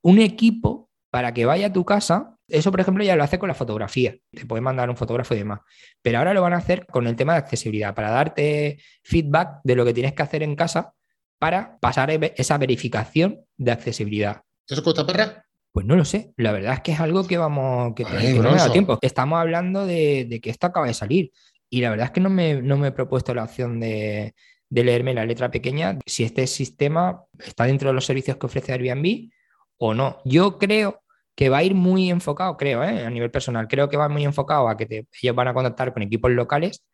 un 0.02 0.20
equipo 0.20 0.90
para 1.14 1.32
que 1.32 1.46
vaya 1.46 1.68
a 1.68 1.74
tu 1.74 1.86
casa 1.86 2.34
eso, 2.48 2.72
por 2.72 2.82
ejemplo, 2.82 3.04
ya 3.04 3.16
lo 3.16 3.24
hace 3.24 3.38
con 3.40 3.48
la 3.48 3.54
fotografía. 3.54 4.16
Te 4.32 4.48
puede 4.48 4.62
mandar 4.62 4.90
un 4.90 4.98
fotógrafo 4.98 5.34
y 5.34 5.38
demás. 5.38 5.62
Pero 6.02 6.18
ahora 6.18 6.34
lo 6.34 6.42
van 6.42 6.54
a 6.54 6.58
hacer 6.58 6.88
con 6.88 7.06
el 7.06 7.16
tema 7.16 7.34
de 7.34 7.40
accesibilidad, 7.40 7.94
para 7.94 8.10
darte 8.10 8.80
feedback 9.04 9.60
de 9.64 9.76
lo 9.76 9.86
que 9.86 9.94
tienes 9.94 10.14
que 10.14 10.24
hacer 10.24 10.44
en 10.44 10.56
casa 10.56 10.94
para 11.40 11.78
pasar 11.80 12.10
esa 12.12 12.58
verificación 12.58 13.42
de 13.58 13.72
accesibilidad. 13.72 14.42
¿Eso 14.68 14.84
cuesta 14.84 15.06
perra? 15.06 15.46
Pues 15.72 15.86
no 15.86 15.96
lo 15.96 16.04
sé. 16.04 16.34
La 16.36 16.52
verdad 16.52 16.74
es 16.74 16.82
que 16.82 16.94
es 16.94 17.00
algo 17.00 17.26
que 17.26 17.38
vamos, 17.38 17.94
que, 17.96 18.04
no 18.04 18.52
me 18.52 18.58
da 18.58 18.72
tiempo. 18.72 18.98
Estamos 19.02 19.40
hablando 19.40 19.86
de, 19.86 20.40
que 20.42 20.50
esto 20.50 20.68
acaba 20.68 20.88
de 20.88 20.94
salir. 20.94 21.32
Y 21.70 21.82
la 21.82 21.92
verdad 21.92 22.08
es 22.08 22.12
que 22.12 22.22
no 22.22 22.30
me, 22.30 22.62
no 22.62 22.76
me 22.78 22.88
he 22.88 22.92
propuesto 22.92 23.36
la 23.36 23.44
opción 23.44 23.80
de, 23.80 24.34
de 24.70 24.84
leerme 24.84 25.14
la 25.14 25.26
letra 25.26 25.52
pequeña 25.52 26.00
si 26.06 26.24
este 26.24 26.48
sistema 26.48 27.24
está 27.40 27.66
dentro 27.66 27.90
de 27.90 27.94
los 27.94 28.06
servicios 28.06 28.38
que 28.38 28.46
ofrece 28.48 28.74
Airbnb 28.74 29.30
o 29.78 29.94
no. 29.94 30.20
Yo 30.26 30.58
creo 30.58 31.03
que 31.36 31.50
va 31.50 31.58
a 31.58 31.64
ir 31.64 31.74
muy 31.74 32.10
enfocado, 32.10 32.58
creo, 32.58 32.84
¿eh? 32.84 33.06
a 33.06 33.10
nivel 33.10 33.32
personal, 33.32 33.68
creo 33.68 33.90
que 33.90 33.98
va 33.98 34.10
muy 34.10 34.24
enfocado 34.24 34.70
a 34.70 34.78
que 34.78 35.06
ellos 35.22 35.36
van 35.36 35.48
a 35.48 35.54
contactar 35.54 35.94
con 35.94 36.04
equipos 36.04 36.32
locales 36.32 36.86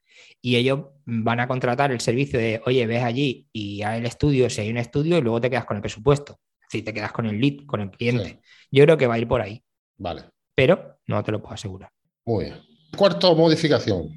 y 0.41 0.55
ellos 0.55 0.85
van 1.05 1.39
a 1.39 1.47
contratar 1.47 1.91
el 1.91 1.99
servicio 1.99 2.39
de, 2.39 2.61
oye, 2.65 2.85
ves 2.87 3.03
allí 3.03 3.47
y 3.51 3.81
el 3.81 4.05
estudio, 4.05 4.49
si 4.49 4.61
hay 4.61 4.69
un 4.69 4.77
estudio, 4.77 5.17
y 5.17 5.21
luego 5.21 5.41
te 5.41 5.49
quedas 5.49 5.65
con 5.65 5.77
el 5.77 5.81
presupuesto. 5.81 6.39
Si 6.69 6.83
te 6.83 6.93
quedas 6.93 7.11
con 7.11 7.25
el 7.25 7.39
lead, 7.39 7.65
con 7.65 7.81
el 7.81 7.89
cliente. 7.89 8.41
Yo 8.71 8.83
creo 8.83 8.95
que 8.95 9.07
va 9.07 9.15
a 9.15 9.19
ir 9.19 9.27
por 9.27 9.41
ahí. 9.41 9.63
Vale. 9.97 10.25
Pero 10.55 10.99
no 11.07 11.23
te 11.23 11.31
lo 11.31 11.41
puedo 11.41 11.55
asegurar. 11.55 11.91
Muy 12.25 12.45
bien. 12.45 12.57
Cuarta 12.95 13.33
modificación. 13.33 14.09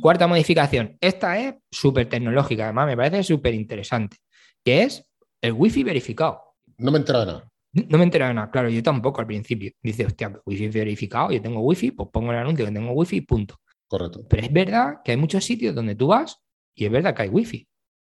Cuarta 0.00 0.26
modificación. 0.26 0.96
Esta 1.00 1.38
es 1.38 1.54
súper 1.70 2.08
tecnológica, 2.08 2.64
además 2.64 2.86
me 2.86 2.96
parece 2.96 3.22
súper 3.22 3.54
interesante, 3.54 4.16
que 4.64 4.82
es 4.82 5.06
el 5.42 5.52
wifi 5.52 5.84
verificado. 5.84 6.40
No 6.78 6.90
me 6.90 6.98
entera 6.98 7.24
nada. 7.24 7.49
No 7.72 7.98
me 7.98 8.04
enterado 8.04 8.30
de 8.30 8.34
nada, 8.34 8.50
claro, 8.50 8.68
yo 8.68 8.82
tampoco 8.82 9.20
al 9.20 9.26
principio. 9.26 9.72
Dice, 9.82 10.04
hostia, 10.04 10.40
wifi 10.44 10.68
verificado, 10.68 11.30
yo 11.30 11.40
tengo 11.40 11.60
wifi, 11.60 11.92
pues 11.92 12.08
pongo 12.12 12.32
el 12.32 12.38
anuncio 12.38 12.66
que 12.66 12.72
tengo 12.72 12.92
wifi, 12.92 13.20
punto. 13.20 13.60
Correcto. 13.86 14.26
Pero 14.28 14.42
es 14.42 14.52
verdad 14.52 14.94
que 15.04 15.12
hay 15.12 15.16
muchos 15.16 15.44
sitios 15.44 15.74
donde 15.74 15.94
tú 15.94 16.08
vas 16.08 16.38
y 16.74 16.84
es 16.84 16.90
verdad 16.90 17.14
que 17.14 17.22
hay 17.22 17.28
wifi. 17.28 17.68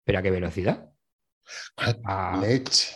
¿Pero 0.05 0.19
a 0.19 0.23
qué 0.23 0.31
velocidad? 0.31 0.91
A, 1.77 2.39
leche. 2.41 2.95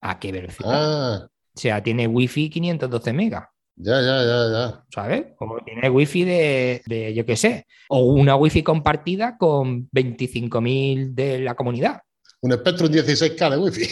¿A 0.00 0.18
qué 0.18 0.32
velocidad? 0.32 0.70
Ah. 0.72 1.28
O 1.54 1.60
sea, 1.60 1.82
tiene 1.82 2.06
wifi 2.06 2.48
512 2.48 3.12
megas. 3.12 3.44
Ya, 3.76 4.00
ya, 4.00 4.24
ya, 4.24 4.50
ya. 4.50 4.84
¿Sabes? 4.92 5.26
O 5.38 5.58
tiene 5.64 5.88
wifi 5.88 6.24
de, 6.24 6.82
de 6.86 7.14
yo 7.14 7.24
qué 7.24 7.36
sé. 7.36 7.66
O 7.88 8.00
una 8.00 8.34
wifi 8.36 8.62
compartida 8.62 9.36
con 9.36 9.88
25.000 9.90 11.14
de 11.14 11.40
la 11.40 11.54
comunidad. 11.54 12.00
Un 12.40 12.52
Spectrum 12.52 12.90
16K 12.90 13.50
de 13.50 13.56
wifi. 13.56 13.88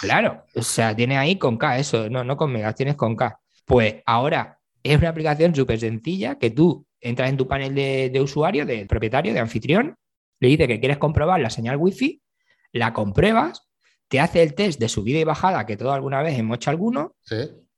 Claro, 0.00 0.44
o 0.54 0.62
sea, 0.62 0.94
tiene 0.94 1.16
ahí 1.16 1.36
con 1.36 1.56
K 1.56 1.78
eso, 1.78 2.08
no, 2.08 2.24
no 2.24 2.36
con 2.36 2.52
megas, 2.52 2.74
tienes 2.74 2.96
con 2.96 3.16
K. 3.16 3.38
Pues 3.64 3.96
ahora 4.06 4.58
es 4.82 4.98
una 4.98 5.08
aplicación 5.08 5.54
súper 5.54 5.80
sencilla 5.80 6.38
que 6.38 6.50
tú 6.50 6.86
entras 7.00 7.30
en 7.30 7.36
tu 7.36 7.46
panel 7.46 7.74
de, 7.74 8.20
usuario, 8.20 8.64
de 8.66 8.86
propietario, 8.86 9.32
de 9.32 9.40
anfitrión, 9.40 9.96
le 10.40 10.48
dices 10.48 10.66
que 10.66 10.80
quieres 10.80 10.98
comprobar 10.98 11.40
la 11.40 11.50
señal 11.50 11.76
wifi, 11.76 12.22
la 12.72 12.92
compruebas, 12.92 13.68
te 14.08 14.20
hace 14.20 14.42
el 14.42 14.54
test 14.54 14.80
de 14.80 14.88
subida 14.88 15.18
y 15.18 15.24
bajada 15.24 15.66
que 15.66 15.76
todo 15.76 15.92
alguna 15.92 16.22
vez 16.22 16.38
hemos 16.38 16.56
hecho 16.56 16.70
alguno. 16.70 17.16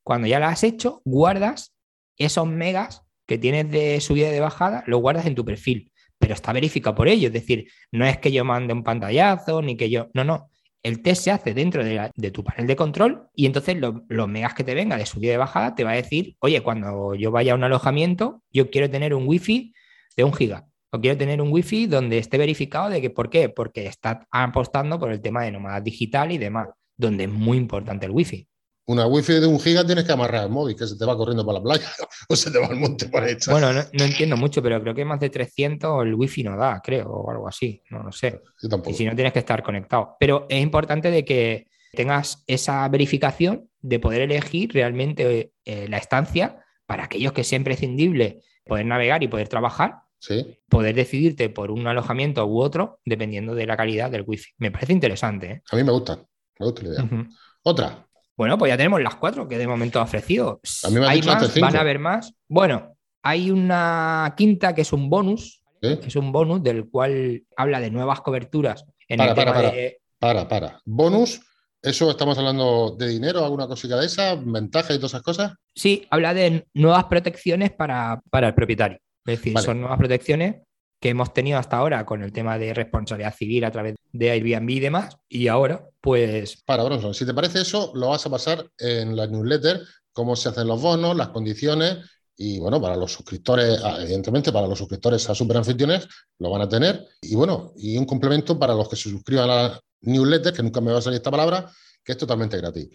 Cuando 0.02 0.26
ya 0.26 0.40
la 0.40 0.48
has 0.48 0.64
hecho, 0.64 1.02
guardas 1.04 1.74
esos 2.16 2.46
megas 2.46 3.02
que 3.26 3.38
tienes 3.38 3.70
de 3.70 4.00
subida 4.00 4.28
y 4.28 4.32
de 4.32 4.40
bajada, 4.40 4.84
los 4.86 5.00
guardas 5.00 5.26
en 5.26 5.34
tu 5.34 5.44
perfil, 5.44 5.92
pero 6.18 6.34
está 6.34 6.52
verificado 6.52 6.94
por 6.94 7.08
ello. 7.08 7.28
Es 7.28 7.32
decir, 7.32 7.68
no 7.90 8.06
es 8.06 8.18
que 8.18 8.32
yo 8.32 8.44
mande 8.44 8.72
un 8.72 8.84
pantallazo 8.84 9.62
ni 9.62 9.76
que 9.76 9.90
yo. 9.90 10.08
No, 10.14 10.24
no 10.24 10.50
el 10.82 11.02
test 11.02 11.24
se 11.24 11.30
hace 11.30 11.54
dentro 11.54 11.84
de, 11.84 12.30
tu 12.30 12.44
panel 12.44 12.66
de 12.66 12.76
control 12.76 13.28
y 13.34 13.46
entonces 13.46 13.76
los 13.78 14.28
megas 14.28 14.54
que 14.54 14.64
te 14.64 14.74
venga 14.74 14.96
de 14.96 15.06
subida 15.06 15.30
y 15.30 15.32
de 15.32 15.38
bajada 15.38 15.74
te 15.74 15.84
va 15.84 15.90
a 15.90 15.96
decir, 15.96 16.36
oye, 16.38 16.62
cuando 16.62 17.14
yo 17.14 17.30
vaya 17.30 17.52
a 17.52 17.54
un 17.56 17.64
alojamiento, 17.64 18.42
yo 18.52 18.70
quiero 18.70 18.88
tener 18.88 19.14
un 19.14 19.26
wifi 19.26 19.74
de 20.16 20.24
un 20.24 20.32
giga 20.32 20.68
o 20.90 21.00
quiero 21.00 21.16
tener 21.18 21.42
un 21.42 21.52
wifi 21.52 21.86
donde 21.86 22.18
esté 22.18 22.38
verificado 22.38 22.88
de 22.88 23.00
que, 23.00 23.10
¿por 23.10 23.30
qué? 23.30 23.48
Porque 23.48 23.86
está 23.86 24.26
apostando 24.30 24.98
por 25.00 25.10
el 25.10 25.20
tema 25.20 25.42
de 25.42 25.52
nómada 25.52 25.80
digital 25.80 26.30
y 26.32 26.38
demás, 26.38 26.68
donde 26.96 27.24
es 27.24 27.30
muy 27.30 27.58
importante 27.58 28.06
el 28.06 28.12
wifi 28.12 28.48
una 28.86 29.06
wifi 29.06 29.34
de 29.34 29.46
un 29.46 29.58
giga 29.58 29.84
tienes 29.84 30.04
que 30.04 30.12
amarrar 30.12 30.44
el 30.44 30.50
móvil, 30.50 30.76
que 30.76 30.86
se 30.86 30.96
te 30.96 31.04
va 31.04 31.16
corriendo 31.16 31.44
para 31.44 31.58
la 31.58 31.64
playa 31.64 31.90
o 32.28 32.36
se 32.36 32.50
te 32.50 32.58
va 32.58 32.66
al 32.66 32.76
monte 32.76 33.08
para 33.08 33.28
echar. 33.28 33.52
Bueno, 33.52 33.72
no, 33.72 34.04
entiendo 34.04 34.36
mucho, 34.36 34.62
pero 34.62 34.80
creo 34.80 34.94
que 34.94 35.04
más 35.04 35.18
de 35.18 35.30
300 35.30 36.06
el 36.06 36.14
wifi 36.14 36.44
no 36.44 36.56
da, 36.56 36.80
creo, 36.82 37.08
o 37.08 37.30
algo 37.30 37.48
así, 37.48 37.82
no 37.90 38.02
lo 38.02 38.12
sé. 38.12 38.40
Y 38.86 38.94
si 38.94 39.04
no 39.04 39.14
tienes 39.14 39.32
que 39.32 39.40
estar 39.40 39.62
conectado. 39.62 40.16
Pero 40.20 40.46
es 40.48 40.62
importante 40.62 41.10
de 41.10 41.24
que 41.24 41.66
tengas 41.92 42.44
esa 42.46 42.88
verificación 42.88 43.68
de 43.80 43.98
poder 43.98 44.22
elegir 44.22 44.72
realmente 44.72 45.52
eh, 45.64 45.86
la 45.88 45.98
estancia 45.98 46.64
para 46.86 47.04
aquellos 47.04 47.32
que 47.32 47.44
sea 47.44 47.56
imprescindible 47.56 48.42
poder 48.64 48.86
navegar 48.86 49.22
y 49.22 49.28
poder 49.28 49.48
trabajar. 49.48 50.02
Sí. 50.18 50.58
Poder 50.68 50.94
decidirte 50.94 51.50
por 51.50 51.70
un 51.70 51.86
alojamiento 51.86 52.46
u 52.46 52.60
otro 52.60 53.00
dependiendo 53.04 53.54
de 53.54 53.66
la 53.66 53.76
calidad 53.76 54.10
del 54.10 54.24
wifi. 54.26 54.52
Me 54.58 54.70
parece 54.70 54.92
interesante. 54.92 55.46
¿eh? 55.46 55.62
A 55.70 55.76
mí 55.76 55.84
me 55.84 55.92
gusta, 55.92 56.16
me 56.58 56.66
gusta 56.66 56.82
la 56.82 56.88
idea. 56.88 57.28
Otra, 57.62 58.05
bueno, 58.36 58.58
pues 58.58 58.70
ya 58.70 58.76
tenemos 58.76 59.00
las 59.00 59.16
cuatro 59.16 59.48
que 59.48 59.58
de 59.58 59.66
momento 59.66 59.98
ha 59.98 60.02
ofrecido. 60.02 60.60
¿Hay 61.06 61.22
más? 61.22 61.60
¿Van 61.60 61.76
a 61.76 61.80
haber 61.80 61.98
más? 61.98 62.34
Bueno, 62.48 62.96
hay 63.22 63.50
una 63.50 64.34
quinta 64.36 64.74
que 64.74 64.82
es 64.82 64.92
un 64.92 65.08
bonus, 65.08 65.62
es 65.80 66.16
un 66.16 66.32
bonus 66.32 66.62
del 66.62 66.88
cual 66.88 67.42
habla 67.56 67.80
de 67.80 67.90
nuevas 67.90 68.20
coberturas 68.20 68.84
en 69.08 69.18
para, 69.18 69.30
el 69.30 69.36
para, 69.36 69.52
tema 69.52 69.62
para, 69.62 69.74
de... 69.74 70.00
para, 70.18 70.48
para. 70.48 70.80
Bonus, 70.84 71.40
¿eso 71.80 72.10
estamos 72.10 72.36
hablando 72.38 72.94
de 72.98 73.08
dinero, 73.08 73.44
alguna 73.44 73.66
cosita 73.66 73.98
de 73.98 74.06
esa, 74.06 74.34
ventaja 74.34 74.92
y 74.92 74.96
todas 74.96 75.12
esas 75.12 75.22
cosas? 75.22 75.52
Sí, 75.74 76.06
habla 76.10 76.34
de 76.34 76.66
nuevas 76.74 77.04
protecciones 77.04 77.72
para, 77.72 78.20
el 78.32 78.54
propietario. 78.54 78.98
Es 79.24 79.38
decir, 79.38 79.58
son 79.58 79.80
nuevas 79.80 79.98
protecciones 79.98 80.56
que 81.06 81.10
hemos 81.10 81.32
tenido 81.32 81.56
hasta 81.60 81.76
ahora 81.76 82.04
con 82.04 82.24
el 82.24 82.32
tema 82.32 82.58
de 82.58 82.74
responsabilidad 82.74 83.32
civil 83.32 83.64
a 83.64 83.70
través 83.70 83.94
de 84.10 84.28
Airbnb 84.32 84.68
y 84.70 84.80
demás, 84.80 85.16
y 85.28 85.46
ahora, 85.46 85.86
pues... 86.00 86.64
Para 86.64 86.82
Bronson, 86.82 87.14
si 87.14 87.24
te 87.24 87.32
parece 87.32 87.60
eso, 87.60 87.92
lo 87.94 88.08
vas 88.08 88.26
a 88.26 88.30
pasar 88.30 88.68
en 88.76 89.14
la 89.14 89.28
newsletter, 89.28 89.82
cómo 90.12 90.34
se 90.34 90.48
hacen 90.48 90.66
los 90.66 90.82
bonos, 90.82 91.16
las 91.16 91.28
condiciones, 91.28 91.98
y 92.36 92.58
bueno, 92.58 92.82
para 92.82 92.96
los 92.96 93.12
suscriptores, 93.12 93.80
ah, 93.84 93.98
evidentemente, 94.00 94.50
para 94.50 94.66
los 94.66 94.78
suscriptores 94.78 95.30
a 95.30 95.34
Superanfitriones, 95.36 96.08
lo 96.40 96.50
van 96.50 96.62
a 96.62 96.68
tener, 96.68 97.06
y 97.22 97.36
bueno, 97.36 97.72
y 97.76 97.96
un 97.96 98.04
complemento 98.04 98.58
para 98.58 98.74
los 98.74 98.88
que 98.88 98.96
se 98.96 99.08
suscriban 99.08 99.48
a 99.48 99.54
la 99.54 99.80
newsletter, 100.00 100.52
que 100.52 100.64
nunca 100.64 100.80
me 100.80 100.90
va 100.90 100.98
a 100.98 101.02
salir 101.02 101.18
esta 101.18 101.30
palabra, 101.30 101.70
que 102.02 102.10
es 102.10 102.18
totalmente 102.18 102.56
gratis. 102.56 102.88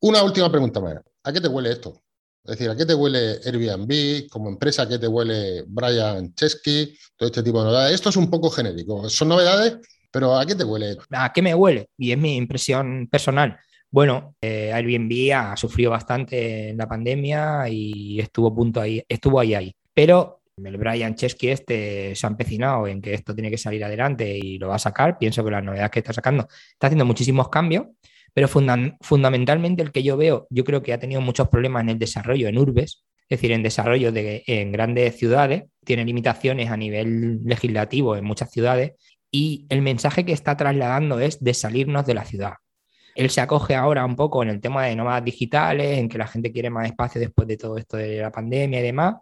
Una 0.00 0.24
última 0.24 0.50
pregunta 0.50 0.80
más. 0.80 0.96
¿A 1.22 1.32
qué 1.32 1.40
te 1.40 1.46
huele 1.46 1.70
esto? 1.70 2.02
Es 2.44 2.58
decir, 2.58 2.70
¿a 2.70 2.76
qué 2.76 2.84
te 2.84 2.94
huele 2.94 3.38
Airbnb 3.44 4.28
como 4.28 4.48
empresa? 4.48 4.82
¿A 4.82 4.88
qué 4.88 4.98
te 4.98 5.06
huele 5.06 5.62
Brian 5.66 6.34
Chesky? 6.34 6.96
Todo 7.16 7.28
este 7.28 7.42
tipo 7.42 7.60
de 7.60 7.66
novedades. 7.66 7.94
Esto 7.94 8.08
es 8.08 8.16
un 8.16 8.28
poco 8.28 8.50
genérico. 8.50 9.08
Son 9.08 9.28
novedades 9.28 9.78
Pero 10.10 10.36
¿a 10.36 10.44
qué 10.44 10.54
te 10.54 10.64
huele? 10.64 10.96
¿A 11.10 11.32
qué 11.32 11.40
me 11.40 11.54
huele? 11.54 11.88
Y 11.96 12.10
es 12.12 12.18
mi 12.18 12.36
impresión 12.36 13.08
personal. 13.10 13.58
Bueno, 13.90 14.34
eh, 14.40 14.72
Airbnb 14.72 15.32
ha 15.34 15.56
sufrido 15.56 15.90
bastante 15.90 16.70
en 16.70 16.78
la 16.78 16.88
pandemia 16.88 17.68
y 17.68 18.18
estuvo, 18.18 18.54
punto 18.54 18.80
ahí, 18.80 19.02
estuvo 19.08 19.38
ahí 19.38 19.54
ahí. 19.54 19.76
Pero 19.94 20.40
el 20.56 20.76
Brian 20.76 21.14
Chesky 21.14 21.48
este 21.48 22.14
se 22.14 22.26
ha 22.26 22.30
empecinado 22.30 22.86
en 22.86 23.00
que 23.00 23.14
esto 23.14 23.34
tiene 23.34 23.50
que 23.50 23.58
salir 23.58 23.84
adelante 23.84 24.36
y 24.36 24.58
lo 24.58 24.68
va 24.68 24.76
a 24.76 24.78
sacar. 24.78 25.18
Pienso 25.18 25.44
que 25.44 25.50
las 25.50 25.62
novedades 25.62 25.90
que 25.90 26.00
está 26.00 26.12
sacando 26.12 26.48
está 26.72 26.88
haciendo 26.88 27.04
muchísimos 27.04 27.48
cambios, 27.48 27.86
pero 28.34 28.48
fundamentalmente 28.48 29.82
el 29.82 29.92
que 29.92 30.02
yo 30.02 30.16
veo, 30.16 30.46
yo 30.50 30.64
creo 30.64 30.82
que 30.82 30.92
ha 30.92 30.98
tenido 30.98 31.20
muchos 31.20 31.48
problemas 31.48 31.82
en 31.82 31.90
el 31.90 31.98
desarrollo 31.98 32.48
en 32.48 32.58
urbes, 32.58 33.04
es 33.28 33.38
decir, 33.38 33.52
en 33.52 33.62
desarrollo 33.62 34.12
de, 34.12 34.42
en 34.46 34.72
grandes 34.72 35.16
ciudades, 35.16 35.64
tiene 35.84 36.04
limitaciones 36.04 36.70
a 36.70 36.76
nivel 36.76 37.42
legislativo 37.44 38.16
en 38.16 38.24
muchas 38.24 38.50
ciudades 38.50 38.92
y 39.30 39.66
el 39.70 39.82
mensaje 39.82 40.24
que 40.24 40.32
está 40.32 40.56
trasladando 40.56 41.18
es 41.18 41.42
de 41.42 41.54
salirnos 41.54 42.06
de 42.06 42.14
la 42.14 42.24
ciudad. 42.24 42.54
Él 43.14 43.30
se 43.30 43.40
acoge 43.40 43.74
ahora 43.74 44.04
un 44.04 44.16
poco 44.16 44.42
en 44.42 44.48
el 44.48 44.60
tema 44.60 44.86
de 44.86 44.96
nómadas 44.96 45.24
digitales, 45.24 45.98
en 45.98 46.08
que 46.08 46.18
la 46.18 46.26
gente 46.26 46.52
quiere 46.52 46.70
más 46.70 46.86
espacio 46.86 47.20
después 47.20 47.46
de 47.46 47.56
todo 47.56 47.76
esto 47.76 47.96
de 47.96 48.18
la 48.18 48.30
pandemia 48.30 48.80
y 48.80 48.82
demás. 48.82 49.16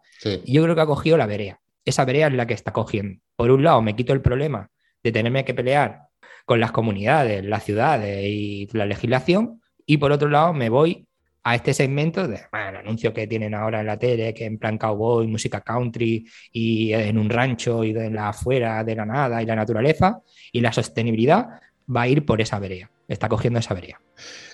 Y 0.44 0.52
yo 0.52 0.62
creo 0.62 0.74
que 0.74 0.80
ha 0.80 0.86
cogido 0.86 1.16
la 1.16 1.26
verea. 1.26 1.58
Esa 1.84 2.04
verea 2.04 2.28
es 2.28 2.34
la 2.34 2.46
que 2.46 2.54
está 2.54 2.72
cogiendo. 2.72 3.20
Por 3.34 3.50
un 3.50 3.64
lado, 3.64 3.82
me 3.82 3.96
quito 3.96 4.12
el 4.12 4.20
problema 4.20 4.68
de 5.02 5.12
tenerme 5.12 5.44
que 5.44 5.54
pelear 5.54 6.02
con 6.50 6.58
las 6.58 6.72
comunidades, 6.72 7.44
las 7.44 7.62
ciudades 7.62 8.24
y 8.26 8.68
la 8.72 8.84
legislación. 8.84 9.62
Y 9.86 9.98
por 9.98 10.10
otro 10.10 10.28
lado, 10.28 10.52
me 10.52 10.68
voy 10.68 11.06
a 11.44 11.54
este 11.54 11.72
segmento 11.72 12.26
de 12.26 12.40
bueno, 12.50 12.80
que 13.14 13.28
tienen 13.28 13.54
ahora 13.54 13.78
en 13.78 13.86
la 13.86 13.96
tele, 13.96 14.34
que 14.34 14.46
en 14.46 14.58
plan 14.58 14.76
cowboy, 14.76 15.28
música 15.28 15.60
country 15.60 16.26
y 16.50 16.92
en 16.92 17.18
un 17.18 17.30
rancho 17.30 17.84
y 17.84 17.90
en 17.90 18.16
la 18.16 18.30
afuera 18.30 18.82
de 18.82 18.96
la 18.96 19.06
nada 19.06 19.40
y 19.40 19.46
la 19.46 19.54
naturaleza 19.54 20.22
y 20.50 20.60
la 20.60 20.72
sostenibilidad 20.72 21.46
va 21.94 22.02
a 22.02 22.08
ir 22.08 22.26
por 22.26 22.40
esa 22.40 22.58
verea 22.58 22.90
está 23.06 23.28
cogiendo 23.28 23.60
esa 23.60 23.74
verea. 23.74 24.00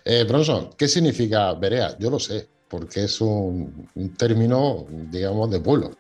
Eh, 0.04 0.24
Bronson, 0.28 0.70
¿qué 0.76 0.88
significa 0.88 1.54
verea? 1.54 1.96
Yo 1.98 2.10
lo 2.10 2.18
sé, 2.18 2.46
porque 2.68 3.04
es 3.04 3.22
un, 3.22 3.88
término, 4.18 4.84
digamos, 4.90 5.50
de 5.50 5.60
pueblo. 5.60 5.92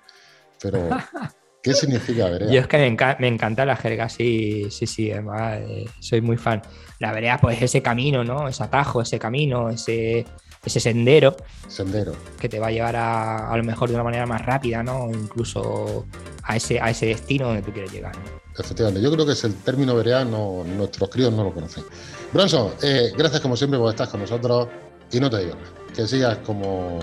Pero, 0.60 0.90
¿qué 1.66 1.74
significa 1.74 2.28
verea? 2.30 2.50
Yo 2.50 2.60
es 2.60 2.66
que 2.68 2.78
me, 2.78 3.28
encanta 3.28 3.64
la 3.64 3.76
jerga, 3.76 4.08
sí, 4.08 4.68
sí, 4.70 4.86
sí, 4.86 5.10
además, 5.10 5.58
eh, 5.60 5.84
soy 6.00 6.20
muy 6.20 6.36
fan. 6.36 6.62
La 7.00 7.12
verea, 7.12 7.38
pues 7.38 7.60
ese 7.60 7.82
camino, 7.82 8.24
¿no? 8.24 8.48
Ese 8.48 8.62
atajo, 8.62 9.02
ese 9.02 9.18
camino, 9.18 9.68
ese, 9.68 10.24
ese 10.64 10.80
sendero. 10.80 11.36
Sendero. 11.68 12.12
Que 12.38 12.48
te 12.48 12.60
va 12.60 12.68
a 12.68 12.70
llevar 12.70 12.94
a, 12.96 13.50
a 13.50 13.56
lo 13.56 13.64
mejor 13.64 13.88
de 13.88 13.96
una 13.96 14.04
manera 14.04 14.26
más 14.26 14.46
rápida, 14.46 14.82
¿no? 14.82 15.10
Incluso 15.10 16.06
a 16.44 16.56
ese, 16.56 16.80
a 16.80 16.90
ese 16.90 17.06
destino 17.06 17.48
donde 17.48 17.62
tú 17.62 17.72
quieres 17.72 17.92
llegar. 17.92 18.14
Efectivamente, 18.56 19.02
yo 19.02 19.12
creo 19.12 19.26
que 19.26 19.32
es 19.32 19.44
el 19.44 19.54
término 19.56 19.94
verea, 19.96 20.24
no, 20.24 20.62
nuestros 20.64 21.10
críos 21.10 21.32
no 21.32 21.42
lo 21.42 21.52
conocen. 21.52 21.84
Bronson, 22.32 22.72
eh, 22.82 23.12
gracias 23.16 23.40
como 23.40 23.56
siempre 23.56 23.78
por 23.78 23.90
estar 23.90 24.08
con 24.08 24.20
nosotros 24.20 24.68
y 25.10 25.20
no 25.20 25.28
te 25.28 25.40
digo 25.40 25.56
que 25.94 26.06
sigas 26.06 26.38
como, 26.38 27.00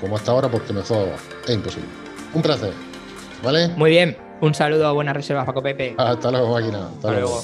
como 0.00 0.16
hasta 0.16 0.32
ahora 0.32 0.50
porque 0.50 0.72
mejor 0.72 1.08
es 1.46 1.54
imposible. 1.54 1.88
Un 2.34 2.42
placer, 2.42 2.72
¿vale? 3.42 3.68
Muy 3.76 3.90
bien, 3.90 4.16
un 4.40 4.54
saludo, 4.54 4.92
buenas 4.94 5.14
reservas 5.14 5.46
Paco 5.46 5.62
Pepe. 5.62 5.94
Hasta 5.98 6.30
luego, 6.30 6.52
máquina. 6.52 6.88
Hasta, 6.88 7.10
luego. 7.12 7.42